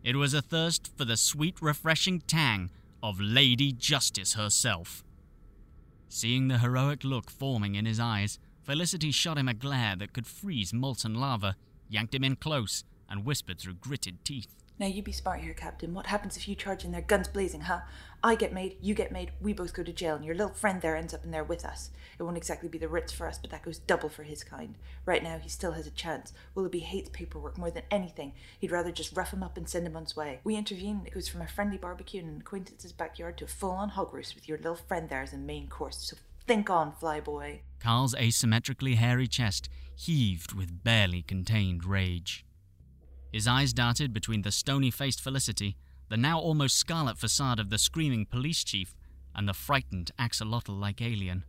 It 0.04 0.16
was 0.16 0.34
a 0.34 0.42
thirst 0.42 0.92
for 0.98 1.06
the 1.06 1.18
sweet, 1.18 1.62
refreshing 1.62 2.22
tang 2.22 2.72
of 3.02 3.20
Lady 3.20 3.72
Justice 3.72 4.34
herself. 4.34 5.04
Seeing 6.15 6.47
the 6.47 6.60
heroic 6.60 7.04
look 7.04 7.32
forming 7.32 7.73
in 7.73 7.88
his 7.88 7.99
eyes, 7.99 8.38
Felicity 8.62 9.10
shot 9.10 9.39
him 9.39 9.47
a 9.47 9.54
glare 9.56 9.95
that 9.95 10.13
could 10.13 10.28
freeze 10.28 10.71
molten 10.71 11.15
lava, 11.15 11.56
yanked 11.89 12.13
him 12.13 12.23
in 12.23 12.36
close, 12.36 12.84
and 13.10 13.26
whispered 13.26 13.58
through 13.58 13.73
gritted 13.73 14.23
teeth. 14.23 14.54
Now 14.78 14.86
you 14.86 15.02
be 15.02 15.12
smart 15.12 15.39
here, 15.39 15.56
Captain. 15.56 15.91
What 15.95 16.06
happens 16.06 16.38
if 16.38 16.47
you 16.47 16.54
charge 16.54 16.86
in 16.86 16.91
there 16.91 17.02
guns 17.02 17.28
blazing, 17.28 17.62
huh? 17.62 17.80
I 18.26 18.36
get 18.36 18.54
made, 18.54 18.78
you 18.80 18.94
get 18.94 19.12
made, 19.12 19.34
we 19.42 19.52
both 19.52 19.74
go 19.74 19.84
to 19.84 19.92
jail, 19.92 20.16
and 20.16 20.24
your 20.24 20.34
little 20.34 20.54
friend 20.54 20.82
there 20.82 20.96
ends 20.96 21.14
up 21.14 21.26
in 21.26 21.32
there 21.32 21.44
with 21.44 21.66
us. 21.66 21.90
It 22.18 22.24
won't 22.24 22.38
exactly 22.38 22.70
be 22.70 22.78
the 22.78 22.88
Ritz 22.88 23.12
for 23.12 23.28
us, 23.28 23.38
but 23.38 23.52
that 23.52 23.64
goes 23.64 23.80
double 23.80 24.08
for 24.08 24.24
his 24.24 24.46
kind. 24.46 24.76
Right 25.06 25.22
now, 25.22 25.40
he 25.40 25.50
still 25.50 25.74
has 25.74 25.86
a 25.86 25.92
chance. 25.92 26.32
Willoughby 26.56 26.80
hates 26.80 27.10
paperwork 27.12 27.58
more 27.58 27.70
than 27.70 27.84
anything. 27.92 28.32
He'd 28.58 28.72
rather 28.72 28.94
just 28.94 29.18
rough 29.18 29.34
him 29.34 29.44
up 29.44 29.58
and 29.58 29.68
send 29.68 29.86
him 29.86 29.98
on 29.98 30.04
his 30.04 30.16
way. 30.16 30.40
We 30.46 30.56
intervene, 30.56 31.02
it 31.06 31.14
goes 31.14 31.28
from 31.28 31.42
a 31.42 31.48
friendly 31.48 31.78
barbecue 31.78 32.22
in 32.22 32.30
an 32.30 32.40
acquaintance's 32.40 32.94
backyard 32.94 33.38
to 33.40 33.46
a 33.46 33.50
full-on 33.50 33.90
hog 33.90 34.14
roast 34.14 34.36
with 34.36 34.48
your 34.48 34.58
little 34.58 34.76
friend 34.76 35.10
there 35.10 35.22
as 35.22 35.34
a 35.34 35.38
main 35.38 35.68
course. 35.68 35.98
So 35.98 36.16
think 36.48 36.70
on, 36.70 36.94
flyboy. 36.94 37.60
Carl's 37.82 38.16
asymmetrically 38.16 38.96
hairy 38.96 39.28
chest 39.28 39.68
heaved 39.96 40.54
with 40.54 40.82
barely 40.82 41.24
contained 41.24 41.84
rage. 41.84 42.46
His 43.34 43.48
eyes 43.48 43.74
darted 43.74 44.14
between 44.14 44.44
the 44.44 44.52
stony 44.52 44.92
faced 44.92 45.20
Felicity, 45.20 45.76
the 46.13 46.17
now 46.17 46.38
almost 46.38 46.78
scarlet 46.78 47.17
facade 47.17 47.60
of 47.60 47.71
the 47.71 47.78
screaming 47.80 48.23
police 48.23 48.63
chief, 48.63 48.93
and 49.34 49.49
the 49.49 49.54
frightened 49.54 50.12
axolotl 50.19 50.80
like 50.80 51.02
alien. 51.02 51.43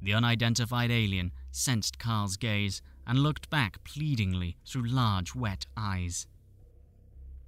The 0.00 0.14
unidentified 0.14 0.90
alien 0.90 1.32
sensed 1.50 1.98
Carl's 1.98 2.38
gaze 2.38 2.80
and 3.06 3.18
looked 3.18 3.50
back 3.50 3.84
pleadingly 3.84 4.56
through 4.64 4.88
large, 4.88 5.34
wet 5.34 5.66
eyes. 5.76 6.26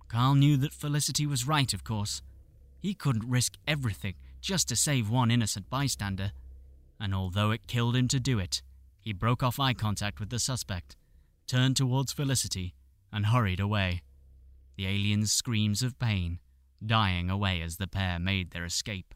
Carl 0.08 0.34
knew 0.34 0.58
that 0.58 0.74
Felicity 0.74 1.24
was 1.24 1.48
right, 1.48 1.72
of 1.72 1.84
course. 1.84 2.20
He 2.78 2.92
couldn't 2.92 3.26
risk 3.26 3.54
everything 3.66 4.16
just 4.42 4.68
to 4.68 4.76
save 4.76 5.08
one 5.08 5.30
innocent 5.30 5.70
bystander. 5.70 6.32
And 7.00 7.14
although 7.14 7.50
it 7.50 7.66
killed 7.66 7.96
him 7.96 8.08
to 8.08 8.20
do 8.20 8.38
it, 8.38 8.60
he 9.00 9.14
broke 9.14 9.42
off 9.42 9.58
eye 9.58 9.72
contact 9.72 10.20
with 10.20 10.28
the 10.28 10.38
suspect, 10.38 10.96
turned 11.46 11.78
towards 11.78 12.12
Felicity, 12.12 12.74
and 13.10 13.24
hurried 13.24 13.58
away. 13.58 14.02
The 14.80 14.86
alien's 14.86 15.30
screams 15.30 15.82
of 15.82 15.98
pain 15.98 16.38
dying 16.82 17.28
away 17.28 17.60
as 17.60 17.76
the 17.76 17.86
pair 17.86 18.18
made 18.18 18.52
their 18.52 18.64
escape. 18.64 19.14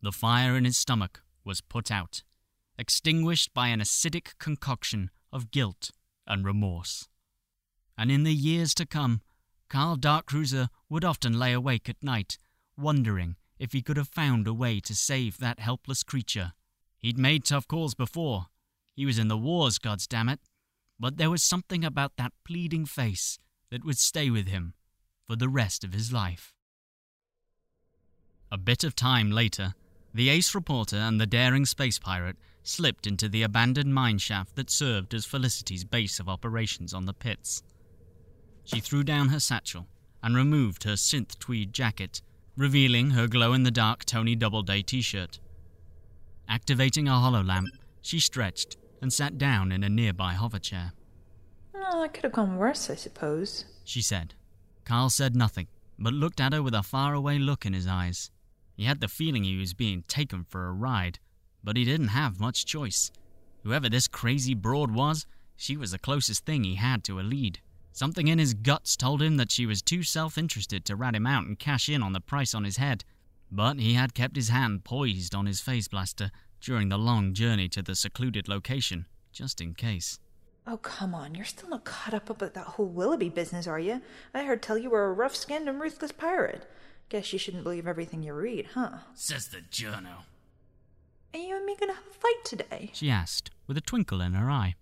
The 0.00 0.12
fire 0.12 0.56
in 0.56 0.64
his 0.64 0.78
stomach 0.78 1.24
was 1.44 1.60
put 1.60 1.90
out, 1.90 2.22
extinguished 2.78 3.52
by 3.52 3.66
an 3.70 3.80
acidic 3.80 4.38
concoction 4.38 5.10
of 5.32 5.50
guilt 5.50 5.90
and 6.28 6.44
remorse. 6.44 7.08
And 7.98 8.12
in 8.12 8.22
the 8.22 8.32
years 8.32 8.72
to 8.74 8.86
come, 8.86 9.20
Carl 9.68 9.96
Darkcruiser 9.96 10.68
would 10.88 11.04
often 11.04 11.36
lay 11.36 11.52
awake 11.52 11.88
at 11.88 12.04
night, 12.04 12.38
wondering 12.76 13.34
if 13.58 13.72
he 13.72 13.82
could 13.82 13.96
have 13.96 14.06
found 14.06 14.46
a 14.46 14.54
way 14.54 14.78
to 14.78 14.94
save 14.94 15.38
that 15.38 15.58
helpless 15.58 16.04
creature. 16.04 16.52
He'd 16.98 17.18
made 17.18 17.44
tough 17.44 17.66
calls 17.66 17.96
before. 17.96 18.46
He 18.94 19.04
was 19.04 19.18
in 19.18 19.26
the 19.26 19.36
wars, 19.36 19.80
God's 19.80 20.06
damn 20.06 20.28
it. 20.28 20.38
But 21.00 21.16
there 21.16 21.30
was 21.30 21.42
something 21.42 21.84
about 21.84 22.12
that 22.16 22.32
pleading 22.44 22.86
face 22.86 23.40
that 23.72 23.86
would 23.86 23.96
stay 23.96 24.28
with 24.28 24.48
him 24.48 24.74
for 25.26 25.34
the 25.34 25.48
rest 25.48 25.82
of 25.82 25.94
his 25.94 26.12
life. 26.12 26.54
A 28.50 28.58
bit 28.58 28.84
of 28.84 28.94
time 28.94 29.30
later, 29.30 29.74
the 30.12 30.28
ace 30.28 30.54
reporter 30.54 30.96
and 30.96 31.18
the 31.18 31.26
daring 31.26 31.64
space 31.64 31.98
pirate 31.98 32.36
slipped 32.62 33.06
into 33.06 33.30
the 33.30 33.42
abandoned 33.42 33.94
mine 33.94 34.18
shaft 34.18 34.56
that 34.56 34.68
served 34.68 35.14
as 35.14 35.24
Felicity's 35.24 35.84
base 35.84 36.20
of 36.20 36.28
operations 36.28 36.92
on 36.92 37.06
the 37.06 37.14
pits. 37.14 37.62
She 38.62 38.78
threw 38.78 39.02
down 39.02 39.30
her 39.30 39.40
satchel 39.40 39.88
and 40.22 40.36
removed 40.36 40.84
her 40.84 40.92
synth 40.92 41.38
tweed 41.38 41.72
jacket, 41.72 42.20
revealing 42.58 43.12
her 43.12 43.26
glow 43.26 43.54
in 43.54 43.62
the 43.62 43.70
dark 43.70 44.04
Tony 44.04 44.36
Doubleday 44.36 44.82
t 44.82 45.00
shirt. 45.00 45.40
Activating 46.46 47.08
a 47.08 47.12
hololamp, 47.12 47.68
she 48.02 48.20
stretched 48.20 48.76
and 49.00 49.10
sat 49.10 49.38
down 49.38 49.72
in 49.72 49.82
a 49.82 49.88
nearby 49.88 50.34
hover 50.34 50.58
chair. 50.58 50.92
Oh, 51.90 52.02
it 52.02 52.14
could 52.14 52.24
have 52.24 52.32
gone 52.32 52.56
worse, 52.56 52.90
I 52.90 52.94
suppose. 52.94 53.64
She 53.84 54.02
said. 54.02 54.34
Carl 54.84 55.10
said 55.10 55.36
nothing, 55.36 55.68
but 55.98 56.12
looked 56.12 56.40
at 56.40 56.52
her 56.52 56.62
with 56.62 56.74
a 56.74 56.82
faraway 56.82 57.38
look 57.38 57.66
in 57.66 57.72
his 57.72 57.86
eyes. 57.86 58.30
He 58.76 58.84
had 58.84 59.00
the 59.00 59.08
feeling 59.08 59.44
he 59.44 59.58
was 59.58 59.74
being 59.74 60.02
taken 60.08 60.44
for 60.44 60.66
a 60.66 60.72
ride, 60.72 61.18
but 61.62 61.76
he 61.76 61.84
didn't 61.84 62.08
have 62.08 62.40
much 62.40 62.66
choice. 62.66 63.12
Whoever 63.62 63.88
this 63.88 64.08
crazy 64.08 64.54
broad 64.54 64.92
was, 64.92 65.26
she 65.56 65.76
was 65.76 65.92
the 65.92 65.98
closest 65.98 66.44
thing 66.44 66.64
he 66.64 66.76
had 66.76 67.04
to 67.04 67.20
a 67.20 67.22
lead. 67.22 67.60
Something 67.92 68.28
in 68.28 68.38
his 68.38 68.54
guts 68.54 68.96
told 68.96 69.20
him 69.20 69.36
that 69.36 69.52
she 69.52 69.66
was 69.66 69.82
too 69.82 70.02
self 70.02 70.38
interested 70.38 70.84
to 70.86 70.96
rat 70.96 71.14
him 71.14 71.26
out 71.26 71.44
and 71.44 71.58
cash 71.58 71.88
in 71.88 72.02
on 72.02 72.12
the 72.12 72.20
price 72.20 72.54
on 72.54 72.64
his 72.64 72.78
head, 72.78 73.04
but 73.50 73.78
he 73.78 73.94
had 73.94 74.14
kept 74.14 74.34
his 74.34 74.48
hand 74.48 74.84
poised 74.84 75.34
on 75.34 75.46
his 75.46 75.60
phase 75.60 75.88
blaster 75.88 76.30
during 76.60 76.88
the 76.88 76.98
long 76.98 77.34
journey 77.34 77.68
to 77.68 77.82
the 77.82 77.94
secluded 77.94 78.48
location, 78.48 79.06
just 79.30 79.60
in 79.60 79.74
case. 79.74 80.18
Oh, 80.66 80.76
come 80.76 81.14
on. 81.14 81.34
You're 81.34 81.44
still 81.44 81.68
not 81.68 81.84
caught 81.84 82.14
up 82.14 82.30
about 82.30 82.54
that 82.54 82.66
whole 82.66 82.86
Willoughby 82.86 83.28
business, 83.28 83.66
are 83.66 83.80
you? 83.80 84.00
I 84.32 84.44
heard 84.44 84.62
tell 84.62 84.78
you 84.78 84.90
were 84.90 85.06
a 85.06 85.12
rough 85.12 85.34
skinned 85.34 85.68
and 85.68 85.80
ruthless 85.80 86.12
pirate. 86.12 86.68
Guess 87.08 87.32
you 87.32 87.38
shouldn't 87.38 87.64
believe 87.64 87.86
everything 87.86 88.22
you 88.22 88.32
read, 88.32 88.68
huh? 88.74 88.98
Says 89.14 89.48
the 89.48 89.60
journal. 89.60 90.24
Are 91.34 91.40
you 91.40 91.56
and 91.56 91.66
me 91.66 91.76
gonna 91.78 91.94
have 91.94 92.06
a 92.06 92.14
fight 92.14 92.44
today? 92.44 92.90
She 92.92 93.10
asked, 93.10 93.50
with 93.66 93.76
a 93.76 93.80
twinkle 93.80 94.20
in 94.20 94.34
her 94.34 94.50
eye. 94.50 94.76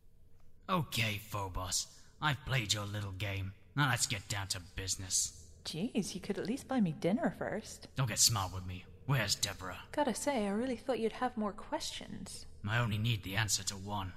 Okay, 0.69 1.21
Phobos. 1.31 1.87
I've 2.21 2.45
played 2.45 2.73
your 2.73 2.85
little 2.85 3.12
game. 3.12 3.53
Now 3.75 3.88
let's 3.88 4.07
get 4.07 4.29
down 4.29 4.49
to 4.49 4.61
business. 4.77 5.45
Jeez, 5.64 6.14
you 6.14 6.21
could 6.21 6.38
at 6.38 6.47
least 6.47 6.69
buy 6.69 6.81
me 6.81 6.93
dinner 7.01 7.35
first. 7.38 7.88
Don't 7.97 8.09
get 8.09 8.19
smart 8.19 8.53
with 8.53 8.66
me. 8.66 8.85
Where's 9.07 9.35
Deborah? 9.35 9.79
Gotta 9.93 10.14
say, 10.14 10.47
I 10.47 10.51
really 10.51 10.77
thought 10.77 10.99
you'd 11.01 11.12
have 11.12 11.37
more 11.37 11.53
questions. 11.53 12.47
I 12.69 12.79
only 12.79 12.99
need 12.99 13.23
the 13.23 13.37
answer 13.37 13.64
to 13.64 13.75
one. 13.75 14.12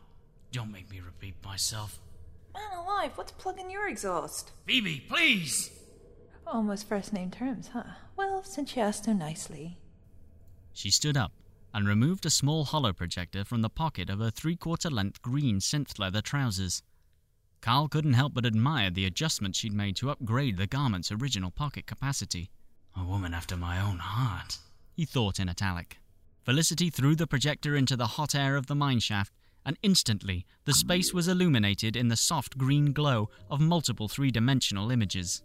Don't 0.54 0.72
make 0.72 0.90
me 0.92 1.00
repeat 1.00 1.34
myself. 1.44 2.00
Man 2.54 2.78
alive, 2.78 3.14
what's 3.16 3.32
plugging 3.32 3.72
your 3.72 3.90
exhaust? 3.90 4.52
Phoebe, 4.68 5.04
please! 5.10 5.72
Almost 6.46 6.88
first 6.88 7.12
name 7.12 7.32
terms, 7.32 7.70
huh? 7.74 7.84
Well, 8.16 8.44
since 8.44 8.76
you 8.76 8.84
asked 8.84 9.06
so 9.06 9.14
nicely. 9.14 9.80
She 10.72 10.92
stood 10.92 11.18
up 11.18 11.32
and 11.74 11.88
removed 11.88 12.28
a 12.28 12.30
small 12.30 12.66
holo 12.66 12.94
projector 12.94 13.44
from 13.44 13.64
the 13.64 13.70
pocket 13.70 14.12
of 14.12 14.20
her 14.20 14.30
three 14.30 14.56
quarter 14.56 14.92
length 14.92 15.24
green 15.24 15.58
synth 15.58 15.98
leather 15.98 16.22
trousers. 16.22 16.84
Carl 17.60 17.88
couldn't 17.88 18.14
help 18.14 18.36
but 18.36 18.46
admire 18.46 18.92
the 18.92 19.06
adjustment 19.06 19.56
she'd 19.56 19.74
made 19.74 19.96
to 19.96 20.12
upgrade 20.12 20.58
the 20.58 20.68
garment's 20.68 21.12
original 21.12 21.50
pocket 21.50 21.88
capacity. 21.88 22.52
A 22.96 23.04
woman 23.04 23.34
after 23.34 23.58
my 23.58 23.82
own 23.82 23.98
heart, 23.98 24.60
he 24.96 25.06
thought 25.06 25.40
in 25.40 25.50
italic. 25.50 25.98
Felicity 26.44 26.92
threw 26.92 27.16
the 27.16 27.26
projector 27.26 27.76
into 27.76 27.96
the 27.96 28.06
hot 28.06 28.36
air 28.36 28.56
of 28.56 28.68
the 28.68 28.76
mine 28.76 29.00
shaft, 29.00 29.34
and 29.66 29.78
instantly 29.82 30.46
the 30.66 30.74
space 30.74 31.14
was 31.14 31.28
illuminated 31.28 31.96
in 31.96 32.08
the 32.08 32.16
soft 32.16 32.58
green 32.58 32.94
glow 32.94 33.30
of 33.50 33.60
multiple 33.60 34.08
three 34.08 34.32
dimensional 34.32 34.92
images. 34.92 35.44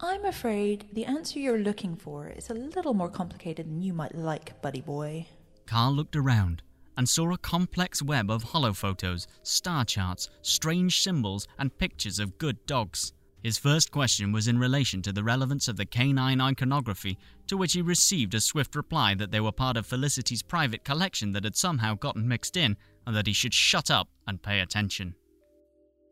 I'm 0.00 0.24
afraid 0.26 0.86
the 0.92 1.06
answer 1.06 1.38
you're 1.38 1.58
looking 1.58 1.96
for 1.96 2.28
is 2.28 2.50
a 2.50 2.54
little 2.54 2.92
more 2.92 3.08
complicated 3.08 3.66
than 3.66 3.80
you 3.80 3.94
might 3.94 4.14
like, 4.14 4.60
buddy 4.60 4.82
boy. 4.82 5.26
Carl 5.66 5.92
looked 5.92 6.16
around 6.16 6.62
and 6.96 7.08
saw 7.08 7.32
a 7.32 7.38
complex 7.38 8.02
web 8.02 8.30
of 8.30 8.42
holo 8.42 8.72
photos, 8.72 9.26
star 9.42 9.84
charts, 9.84 10.28
strange 10.42 11.00
symbols, 11.00 11.48
and 11.58 11.76
pictures 11.78 12.18
of 12.18 12.38
good 12.38 12.64
dogs. 12.66 13.12
His 13.42 13.58
first 13.58 13.90
question 13.90 14.32
was 14.32 14.48
in 14.48 14.58
relation 14.58 15.02
to 15.02 15.12
the 15.12 15.22
relevance 15.22 15.68
of 15.68 15.76
the 15.76 15.86
canine 15.86 16.40
iconography, 16.40 17.16
to 17.46 17.56
which 17.56 17.74
he 17.74 17.82
received 17.82 18.34
a 18.34 18.40
swift 18.40 18.74
reply 18.74 19.14
that 19.14 19.30
they 19.30 19.40
were 19.40 19.52
part 19.52 19.76
of 19.76 19.86
Felicity's 19.86 20.42
private 20.42 20.84
collection 20.84 21.32
that 21.32 21.44
had 21.44 21.56
somehow 21.56 21.94
gotten 21.94 22.26
mixed 22.26 22.56
in, 22.56 22.76
and 23.06 23.14
that 23.16 23.26
he 23.26 23.32
should 23.32 23.54
shut 23.54 23.90
up 23.90 24.08
and 24.26 24.42
pay 24.42 24.60
attention. 24.60 25.14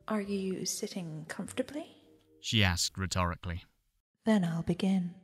Are 0.07 0.21
you 0.21 0.65
sitting 0.65 1.25
comfortably? 1.29 1.87
She 2.41 2.63
asked 2.63 2.97
rhetorically. 2.97 3.65
Then 4.25 4.45
I'll 4.45 4.63
begin. 4.63 5.15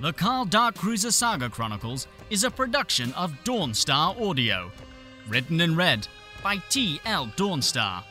The 0.00 0.12
Carl 0.12 0.46
Darkcruiser 0.46 1.12
Saga 1.12 1.50
Chronicles 1.50 2.06
is 2.30 2.44
a 2.44 2.50
production 2.50 3.12
of 3.14 3.32
Dawnstar 3.44 4.20
Audio. 4.20 4.70
Written 5.28 5.60
and 5.60 5.76
read 5.76 6.06
by 6.42 6.58
T.L. 6.70 7.26
Dawnstar. 7.36 8.04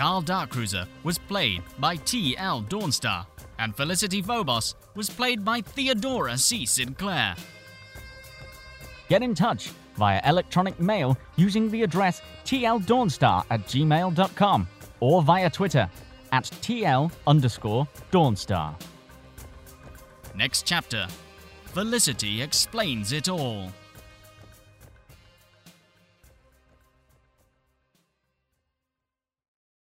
Carl 0.00 0.22
Darkcruiser 0.22 0.86
was 1.04 1.18
played 1.18 1.62
by 1.78 1.94
T.L. 1.94 2.62
Dawnstar, 2.70 3.26
and 3.58 3.76
Felicity 3.76 4.22
Phobos 4.22 4.74
was 4.94 5.10
played 5.10 5.44
by 5.44 5.60
Theodora 5.60 6.38
C. 6.38 6.64
Sinclair. 6.64 7.34
Get 9.10 9.22
in 9.22 9.34
touch 9.34 9.72
via 9.98 10.22
electronic 10.24 10.80
mail 10.80 11.18
using 11.36 11.70
the 11.70 11.82
address 11.82 12.22
tldawnstar 12.46 13.44
at 13.50 13.60
gmail.com 13.66 14.66
or 15.00 15.22
via 15.22 15.50
Twitter 15.50 15.90
at 16.32 16.44
tl 16.44 17.12
underscore 17.26 17.86
dawnstar. 18.10 18.74
Next 20.34 20.64
chapter 20.64 21.08
Felicity 21.74 22.40
explains 22.40 23.12
it 23.12 23.28
all. 23.28 23.70